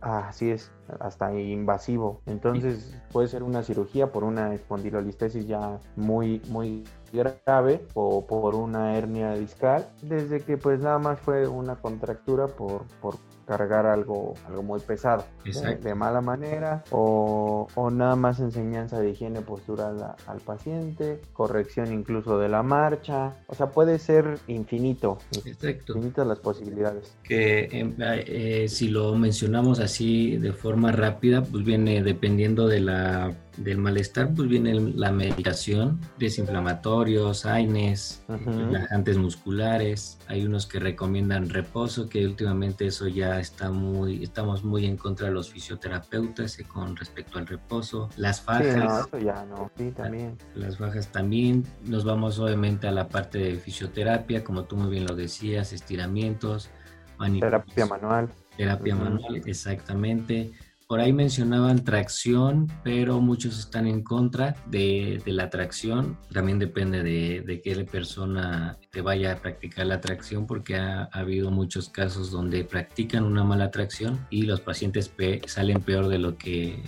ah, 0.00 0.28
así 0.28 0.50
es, 0.50 0.70
hasta 1.00 1.32
invasivo. 1.34 2.20
Entonces 2.26 2.94
puede 3.12 3.28
ser 3.28 3.42
una 3.42 3.62
cirugía 3.62 4.10
por 4.12 4.24
una 4.24 4.54
espondilolistesis 4.54 5.46
ya 5.46 5.78
muy, 5.96 6.42
muy 6.48 6.84
grave 7.12 7.86
o 7.94 8.26
por 8.26 8.54
una 8.54 8.96
hernia 8.96 9.32
discal, 9.32 9.88
desde 10.02 10.40
que 10.40 10.56
pues 10.56 10.80
nada 10.80 10.98
más 10.98 11.18
fue 11.20 11.46
una 11.48 11.76
contractura 11.76 12.46
por, 12.46 12.84
por 13.00 13.16
cargar 13.48 13.86
algo, 13.86 14.34
algo 14.46 14.62
muy 14.62 14.78
pesado 14.78 15.24
de, 15.42 15.94
mala 15.94 16.20
manera 16.20 16.84
o, 16.90 17.66
o, 17.74 17.90
nada 17.90 18.14
más 18.14 18.40
enseñanza 18.40 19.00
de 19.00 19.10
higiene 19.10 19.40
postural 19.40 20.14
al 20.26 20.38
paciente, 20.40 21.22
corrección 21.32 21.90
incluso 21.92 22.38
de 22.38 22.50
la 22.50 22.62
marcha, 22.62 23.32
o 23.46 23.54
sea, 23.54 23.68
puede 23.70 23.98
ser 23.98 24.38
infinito, 24.48 25.16
Exacto. 25.46 25.94
infinitas 25.94 26.26
las 26.26 26.40
posibilidades. 26.40 27.16
Que 27.22 27.68
em, 27.72 27.94
eh, 27.98 28.66
si 28.68 28.88
lo 28.88 29.14
mencionamos 29.14 29.80
así 29.80 30.36
de 30.36 30.52
forma 30.52 30.92
rápida, 30.92 31.42
pues 31.42 31.64
viene 31.64 32.02
dependiendo 32.02 32.68
de 32.68 32.80
la 32.80 33.34
del 33.58 33.78
malestar, 33.78 34.32
pues 34.34 34.48
viene 34.48 34.74
la 34.94 35.12
medicación, 35.12 36.00
desinflamatorios, 36.18 37.46
AINES, 37.46 38.22
relajantes 38.28 39.18
musculares. 39.18 40.18
Hay 40.28 40.44
unos 40.44 40.66
que 40.66 40.78
recomiendan 40.78 41.48
reposo, 41.48 42.08
que 42.08 42.24
últimamente 42.26 42.86
eso 42.86 43.08
ya 43.08 43.40
está 43.40 43.70
muy, 43.70 44.22
estamos 44.22 44.64
muy 44.64 44.86
en 44.86 44.96
contra 44.96 45.28
de 45.28 45.32
los 45.32 45.50
fisioterapeutas 45.50 46.58
eh, 46.58 46.64
con 46.64 46.96
respecto 46.96 47.38
al 47.38 47.46
reposo. 47.46 48.08
Las 48.16 48.40
fajas. 48.40 49.08
Sí, 49.12 49.24
ya 49.24 49.44
no, 49.44 49.70
sí, 49.76 49.90
también. 49.90 50.38
Las 50.54 50.78
fajas 50.78 51.08
también. 51.08 51.64
Nos 51.84 52.04
vamos 52.04 52.38
obviamente 52.38 52.86
a 52.86 52.92
la 52.92 53.08
parte 53.08 53.38
de 53.38 53.56
fisioterapia, 53.56 54.44
como 54.44 54.64
tú 54.64 54.76
muy 54.76 54.90
bien 54.90 55.06
lo 55.06 55.14
decías, 55.14 55.72
estiramientos, 55.72 56.70
Terapia 57.40 57.86
manual. 57.86 58.28
Terapia 58.56 58.94
manual, 58.94 59.42
exactamente 59.44 60.52
por 60.88 61.00
ahí 61.00 61.12
mencionaban 61.12 61.84
tracción, 61.84 62.66
pero 62.82 63.20
muchos 63.20 63.58
están 63.58 63.86
en 63.86 64.02
contra 64.02 64.56
de, 64.70 65.22
la 65.26 65.50
tracción. 65.50 66.16
También 66.32 66.58
depende 66.58 67.02
de, 67.02 67.42
de, 67.42 67.60
qué 67.60 67.84
persona 67.84 68.78
te 68.90 69.02
vaya 69.02 69.32
a 69.32 69.36
practicar 69.36 69.84
la 69.84 70.00
tracción, 70.00 70.46
porque 70.46 70.76
ha, 70.76 71.04
habido 71.12 71.50
muchos 71.50 71.90
casos 71.90 72.30
donde 72.30 72.64
practican 72.64 73.24
una 73.24 73.44
mala 73.44 73.70
tracción 73.70 74.26
y 74.30 74.42
los 74.42 74.62
pacientes 74.62 75.12
salen 75.46 75.82
peor 75.82 76.08
de 76.08 76.18
lo 76.18 76.38
que 76.38 76.82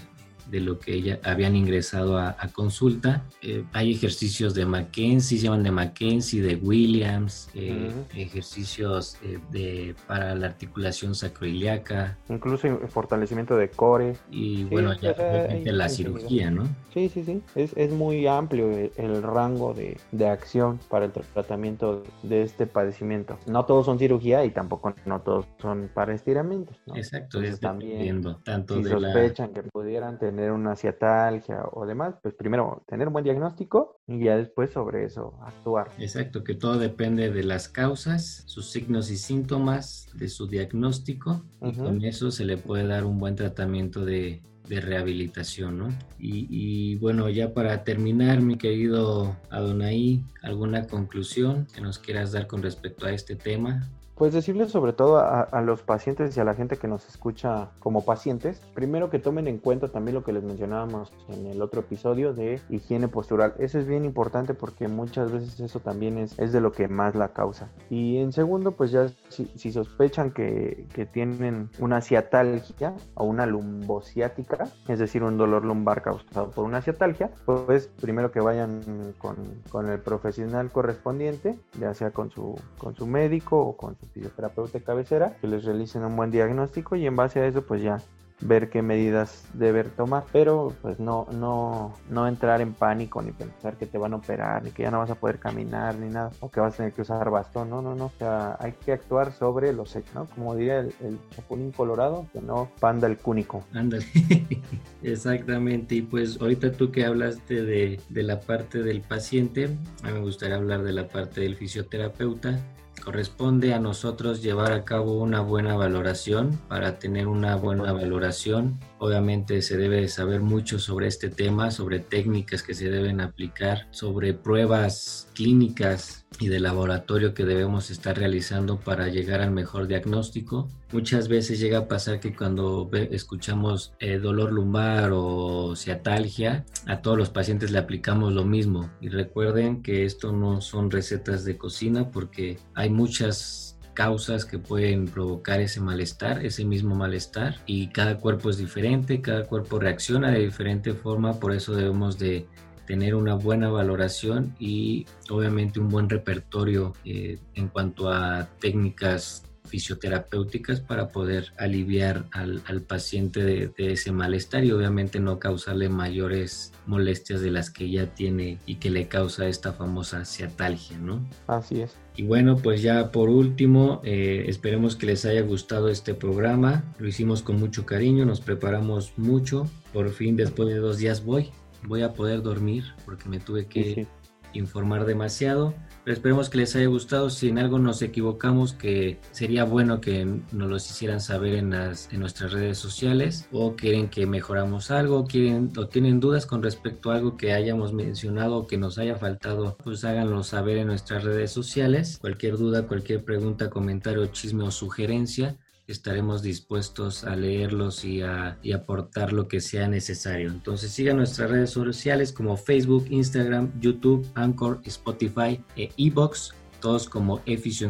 de 0.50 0.60
lo 0.60 0.78
que 0.78 1.00
ya 1.00 1.18
habían 1.24 1.56
ingresado 1.56 2.18
a, 2.18 2.36
consulta. 2.52 3.22
Eh, 3.42 3.64
hay 3.72 3.92
ejercicios 3.92 4.54
de 4.54 4.66
Mackenzie, 4.66 5.38
se 5.38 5.44
llaman 5.44 5.62
de 5.62 5.70
Mackenzie, 5.70 6.42
de 6.42 6.56
Williams, 6.56 7.48
eh, 7.54 7.92
ejercicios 8.14 9.16
eh, 9.22 9.38
de, 9.50 9.94
para 10.06 10.34
la 10.34 10.46
articulación 10.46 11.14
sacroiliaca. 11.14 12.18
Incluso 12.28 12.68
fortalecimiento 12.88 13.56
de 13.56 13.70
core. 13.70 14.16
Y 14.30 14.64
bueno, 14.64 14.92
ya 14.94 15.12
de 15.12 15.72
la 15.72 15.88
cirugía, 15.88 16.50
¿no? 16.50 16.64
Sí, 16.92 17.08
sí, 17.08 17.22
sí. 17.24 17.42
Es, 17.54 17.72
es 17.76 17.92
muy 17.92 18.26
amplio 18.26 18.70
el, 18.96 19.22
rango 19.22 19.74
de, 19.74 19.96
de, 20.10 20.28
acción 20.28 20.80
para 20.88 21.04
el 21.04 21.12
tratamiento 21.12 22.02
de 22.22 22.42
este 22.42 22.66
padecimiento. 22.66 23.38
No 23.46 23.64
todos 23.64 23.86
son 23.86 23.98
cirugía 23.98 24.44
y 24.44 24.50
tampoco 24.50 24.94
no 25.06 25.20
todos 25.20 25.46
son 25.60 25.90
para 25.94 26.14
estiramientos. 26.14 26.76
Exacto, 26.94 27.40
es 27.42 27.60
también 27.60 28.22
tanto 28.42 28.76
si 28.76 28.84
sospechan 28.84 29.52
que 29.52 29.62
pudieran 29.62 30.18
tener 30.18 30.39
una 30.48 30.76
ciatalgia 30.76 31.64
o 31.72 31.87
demás, 31.87 32.14
pues 32.22 32.35
primero 32.35 32.83
tener 32.87 33.09
un 33.09 33.12
buen 33.12 33.24
diagnóstico 33.24 34.00
y 34.07 34.24
ya 34.24 34.37
después 34.37 34.70
sobre 34.70 35.05
eso 35.05 35.35
actuar. 35.42 35.90
Exacto, 35.98 36.44
que 36.44 36.55
todo 36.55 36.79
depende 36.79 37.31
de 37.31 37.44
las 37.44 37.68
causas, 37.68 38.44
sus 38.46 38.70
signos 38.70 39.11
y 39.11 39.16
síntomas, 39.16 40.09
de 40.14 40.29
su 40.29 40.46
diagnóstico 40.46 41.42
y 41.62 41.72
con 41.72 42.05
eso 42.05 42.31
se 42.31 42.44
le 42.44 42.57
puede 42.57 42.87
dar 42.87 43.05
un 43.05 43.18
buen 43.18 43.37
tratamiento 43.37 44.05
de, 44.05 44.42
rehabilitación, 44.68 45.79
¿no? 45.79 45.88
Y, 46.16 46.46
y, 46.48 46.94
bueno, 46.94 47.29
ya 47.29 47.53
para 47.53 47.83
terminar, 47.83 48.40
mi 48.40 48.57
querido 48.57 49.35
Adonai, 49.50 50.22
¿alguna 50.42 50.87
conclusión 50.87 51.66
que 51.74 51.81
nos 51.81 51.98
quieras 51.98 52.31
dar 52.31 52.46
con 52.46 52.62
respecto 52.62 53.07
a 53.07 53.11
este 53.11 53.35
tema? 53.35 53.90
Pues 54.20 54.35
decirle 54.35 54.68
sobre 54.68 54.92
todo 54.92 55.16
a, 55.16 55.62
los 55.62 55.80
pacientes 55.80 56.37
y 56.37 56.40
a 56.40 56.44
la 56.44 56.54
gente 56.54 56.76
que 56.76 56.87
nos 56.87 57.09
escucha 57.09 57.70
como 57.78 58.04
pacientes, 58.04 58.61
primero 58.74 59.09
que 59.09 59.18
tomen 59.18 59.48
en 59.48 59.56
cuenta 59.56 59.88
también 59.88 60.14
lo 60.14 60.24
que 60.24 60.35
les 60.35 60.42
mencionábamos 60.42 61.11
en 61.30 61.46
el 61.46 61.62
otro 61.62 61.80
episodio 61.80 62.35
de 62.35 62.61
higiene 62.68 63.09
postural. 63.09 63.54
Eso 63.59 63.78
es 63.78 63.87
bien 63.87 64.04
importante 64.04 64.52
porque 64.52 64.88
muchas 64.88 65.33
veces 65.33 65.59
eso 65.61 65.80
también 65.80 66.18
es, 66.18 66.38
es 66.38 66.52
de 66.52 66.61
lo 66.61 66.70
que 66.70 66.87
más 66.87 67.14
la 67.14 67.28
causa. 67.28 67.70
Y 67.88 68.18
en 68.18 68.33
segundo, 68.33 68.72
pues 68.72 68.90
ya 68.90 69.09
si, 69.30 69.72
sospechan 69.72 70.33
que, 70.33 70.87
que, 70.92 71.06
tienen 71.06 71.70
una 71.78 72.02
ciatalgia 72.02 72.92
o 73.14 73.24
una 73.24 73.46
lumbociática, 73.46 74.68
es 74.87 74.98
decir, 74.98 75.22
un 75.22 75.38
dolor 75.38 75.64
lumbar 75.64 76.02
causado 76.02 76.50
por 76.50 76.66
una 76.66 76.83
ciatalgia, 76.83 77.30
pues 77.46 77.88
primero 78.02 78.30
que 78.30 78.40
vayan 78.40 79.14
con, 79.16 79.37
con 79.70 79.88
el 79.88 79.98
profesional 79.98 80.70
correspondiente, 80.70 81.59
ya 81.78 81.94
sea 81.94 82.11
con 82.11 82.30
su, 82.30 82.54
con 82.76 82.94
su 82.94 83.06
médico 83.06 83.59
o 83.59 83.76
con 83.78 83.96
su 83.96 84.09
fisioterapeuta 84.12 84.78
de 84.78 84.84
cabecera, 84.84 85.36
que 85.40 85.46
les 85.46 85.64
realicen 85.64 86.04
un 86.04 86.16
buen 86.16 86.30
diagnóstico 86.30 86.96
y 86.96 87.06
en 87.06 87.16
base 87.16 87.40
a 87.40 87.46
eso 87.46 87.62
pues 87.62 87.82
ya 87.82 87.98
ver 88.40 88.70
qué 88.70 88.82
medidas 88.82 89.44
deber 89.54 89.90
tomar, 89.90 90.24
pero 90.32 90.74
pues 90.80 90.98
no, 90.98 91.26
no, 91.32 91.94
no 92.08 92.26
entrar 92.26 92.60
en 92.60 92.72
pánico 92.72 93.20
ni 93.22 93.32
pensar 93.32 93.76
que 93.76 93.86
te 93.86 93.98
van 93.98 94.14
a 94.14 94.16
operar, 94.16 94.62
ni 94.62 94.70
que 94.70 94.82
ya 94.82 94.90
no 94.90 94.98
vas 94.98 95.10
a 95.10 95.14
poder 95.14 95.38
caminar, 95.38 95.96
ni 95.96 96.08
nada, 96.08 96.30
o 96.40 96.50
que 96.50 96.60
vas 96.60 96.74
a 96.74 96.76
tener 96.78 96.92
que 96.92 97.02
usar 97.02 97.30
bastón, 97.30 97.70
no, 97.70 97.82
no, 97.82 97.94
no, 97.94 98.06
o 98.06 98.12
sea, 98.18 98.56
hay 98.58 98.72
que 98.72 98.92
actuar 98.92 99.32
sobre 99.32 99.72
los 99.72 99.94
hechos, 99.94 100.14
¿no? 100.14 100.26
Como 100.26 100.54
diría 100.56 100.80
el, 100.80 101.18
chapulín 101.30 101.72
colorado, 101.72 102.26
que 102.32 102.40
no 102.40 102.70
panda 102.80 103.06
el 103.06 103.18
cúnico. 103.18 103.64
Ándale, 103.74 104.06
exactamente, 105.02 105.96
y 105.96 106.02
pues 106.02 106.40
ahorita 106.40 106.72
tú 106.72 106.90
que 106.90 107.04
hablaste 107.04 107.62
de, 107.62 108.00
de 108.08 108.22
la 108.22 108.40
parte 108.40 108.82
del 108.82 109.02
paciente, 109.02 109.68
a 110.02 110.06
mí 110.08 110.12
me 110.14 110.20
gustaría 110.20 110.56
hablar 110.56 110.82
de 110.82 110.92
la 110.92 111.08
parte 111.08 111.42
del 111.42 111.56
fisioterapeuta, 111.56 112.58
corresponde 113.00 113.74
a 113.74 113.80
nosotros 113.80 114.42
llevar 114.42 114.72
a 114.72 114.84
cabo 114.84 115.20
una 115.20 115.40
buena 115.40 115.74
valoración. 115.76 116.60
Para 116.68 116.98
tener 116.98 117.26
una 117.26 117.56
buena 117.56 117.92
valoración, 117.92 118.78
obviamente 118.98 119.62
se 119.62 119.76
debe 119.76 120.08
saber 120.08 120.40
mucho 120.40 120.78
sobre 120.78 121.08
este 121.08 121.28
tema, 121.28 121.70
sobre 121.70 121.98
técnicas 121.98 122.62
que 122.62 122.74
se 122.74 122.90
deben 122.90 123.20
aplicar, 123.20 123.88
sobre 123.90 124.34
pruebas 124.34 125.28
clínicas 125.34 126.26
y 126.38 126.48
de 126.48 126.60
laboratorio 126.60 127.34
que 127.34 127.44
debemos 127.44 127.90
estar 127.90 128.16
realizando 128.16 128.78
para 128.78 129.08
llegar 129.08 129.40
al 129.40 129.50
mejor 129.50 129.86
diagnóstico. 129.86 130.68
Muchas 130.92 131.29
veces 131.29 131.61
llega 131.61 131.79
a 131.79 131.88
pasar 131.88 132.18
que 132.18 132.35
cuando 132.35 132.90
escuchamos 132.92 133.92
eh, 134.00 134.18
dolor 134.18 134.53
lumbar 134.53 135.12
o 135.14 135.76
ciatalgia, 135.76 136.64
a 136.87 137.00
todos 137.00 137.16
los 137.16 137.31
pacientes 137.31 137.70
le 137.70 137.79
aplicamos 137.79 138.33
lo 138.33 138.44
mismo. 138.44 138.90
Y 139.00 139.09
recuerden 139.09 139.83
que 139.83 140.05
esto 140.05 140.33
no 140.33 140.61
son 140.61 140.90
recetas 140.90 141.44
de 141.44 141.57
cocina 141.57 142.11
porque 142.11 142.59
hay 142.74 142.90
muchas 142.90 143.79
causas 143.94 144.44
que 144.44 144.59
pueden 144.59 145.05
provocar 145.05 145.61
ese 145.61 145.81
malestar, 145.81 146.44
ese 146.44 146.64
mismo 146.64 146.94
malestar 146.94 147.57
y 147.66 147.88
cada 147.88 148.18
cuerpo 148.18 148.50
es 148.50 148.57
diferente, 148.57 149.20
cada 149.20 149.44
cuerpo 149.44 149.79
reacciona 149.79 150.31
de 150.31 150.40
diferente 150.40 150.94
forma, 150.94 151.38
por 151.38 151.53
eso 151.53 151.74
debemos 151.74 152.18
de 152.18 152.46
tener 152.87 153.14
una 153.14 153.35
buena 153.35 153.68
valoración 153.68 154.57
y 154.59 155.07
obviamente 155.29 155.79
un 155.79 155.88
buen 155.88 156.09
repertorio 156.09 156.94
eh, 157.05 157.38
en 157.55 157.68
cuanto 157.68 158.11
a 158.11 158.48
técnicas 158.59 159.44
fisioterapéuticas 159.70 160.80
para 160.80 161.09
poder 161.09 161.52
aliviar 161.56 162.26
al, 162.33 162.83
paciente 162.83 163.42
de, 163.44 163.72
ese 163.76 164.12
malestar 164.12 164.64
y 164.64 164.72
obviamente 164.72 165.20
no 165.20 165.38
causarle 165.38 165.88
mayores 165.88 166.72
molestias 166.87 167.40
de 167.40 167.50
las 167.50 167.70
que 167.70 167.90
ya 167.90 168.06
tiene 168.14 168.59
y 168.66 168.76
que 168.76 168.90
le 168.90 169.09
causa 169.09 169.46
esta 169.46 169.72
famosa 169.72 170.24
ciatalgia, 170.24 170.98
¿no? 170.98 171.24
Así 171.46 171.80
es. 171.83 171.96
Y 172.16 172.24
bueno, 172.24 172.56
pues 172.56 172.83
ya 172.83 173.12
por 173.12 173.30
último, 173.30 174.00
eh, 174.04 174.44
esperemos 174.48 174.96
que 174.96 175.06
les 175.06 175.24
haya 175.24 175.42
gustado 175.42 175.88
este 175.88 176.14
programa. 176.14 176.85
Lo 176.98 177.09
hicimos 177.09 177.42
con 177.42 177.59
mucho 177.59 177.87
cariño, 177.87 178.26
nos 178.26 178.40
preparamos 178.40 179.12
mucho. 179.16 179.70
Por 179.92 180.11
fin, 180.11 180.37
después 180.37 180.68
de 180.68 180.76
dos 180.76 180.98
días 180.98 181.24
voy. 181.24 181.50
voy 181.87 182.02
a 182.02 182.12
poder 182.12 182.42
dormir 182.42 182.85
porque 183.04 183.28
me 183.28 183.38
tuve 183.38 183.66
que 183.66 184.06
informar 184.52 185.06
demasiado. 185.06 185.74
Esperemos 186.06 186.48
que 186.48 186.58
les 186.58 186.74
haya 186.76 186.86
gustado. 186.86 187.30
Si 187.30 187.48
en 187.48 187.58
algo 187.58 187.78
nos 187.78 188.00
equivocamos, 188.00 188.72
que 188.72 189.18
sería 189.32 189.64
bueno 189.64 190.00
que 190.00 190.24
nos 190.24 190.68
lo 190.68 190.76
hicieran 190.76 191.20
saber 191.20 191.54
en, 191.54 191.70
las, 191.70 192.10
en 192.12 192.20
nuestras 192.20 192.52
redes 192.52 192.78
sociales 192.78 193.46
o 193.52 193.76
quieren 193.76 194.08
que 194.08 194.26
mejoramos 194.26 194.90
algo, 194.90 195.26
quieren 195.26 195.72
o 195.76 195.88
tienen 195.88 196.18
dudas 196.18 196.46
con 196.46 196.62
respecto 196.62 197.10
a 197.10 197.16
algo 197.16 197.36
que 197.36 197.52
hayamos 197.52 197.92
mencionado 197.92 198.56
o 198.56 198.66
que 198.66 198.78
nos 198.78 198.98
haya 198.98 199.16
faltado, 199.16 199.76
pues 199.84 200.04
háganlo 200.04 200.42
saber 200.42 200.78
en 200.78 200.86
nuestras 200.86 201.22
redes 201.22 201.52
sociales. 201.52 202.18
Cualquier 202.20 202.56
duda, 202.56 202.86
cualquier 202.86 203.22
pregunta, 203.22 203.68
comentario, 203.68 204.26
chisme 204.26 204.64
o 204.64 204.70
sugerencia 204.70 205.56
estaremos 205.92 206.42
dispuestos 206.42 207.24
a 207.24 207.37
leerlos 207.37 208.05
y 208.05 208.22
a 208.22 208.59
aportar 208.74 209.33
lo 209.33 209.48
que 209.48 209.61
sea 209.61 209.88
necesario. 209.88 210.48
Entonces 210.50 210.92
sigan 210.92 211.16
nuestras 211.16 211.50
redes 211.50 211.70
sociales 211.70 212.33
como 212.33 212.57
Facebook, 212.57 213.07
Instagram, 213.11 213.70
YouTube, 213.81 214.26
Anchor, 214.35 214.81
Spotify 214.85 215.62
e 215.76 215.90
Ebox 215.96 216.55
todos 216.81 217.09
como 217.09 217.40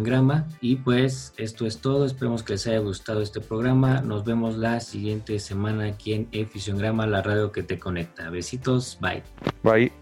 Grama. 0.04 0.46
Y 0.60 0.76
pues 0.76 1.32
esto 1.36 1.66
es 1.66 1.78
todo. 1.78 2.04
Esperemos 2.04 2.42
que 2.42 2.54
les 2.54 2.66
haya 2.66 2.80
gustado 2.80 3.22
este 3.22 3.40
programa. 3.40 4.02
Nos 4.02 4.24
vemos 4.24 4.56
la 4.56 4.80
siguiente 4.80 5.38
semana 5.38 5.86
aquí 5.86 6.12
en 6.12 6.28
Grama, 6.76 7.06
la 7.06 7.22
radio 7.22 7.50
que 7.52 7.62
te 7.62 7.78
conecta. 7.78 8.28
Besitos. 8.28 8.98
Bye. 9.00 9.22
Bye. 9.62 9.92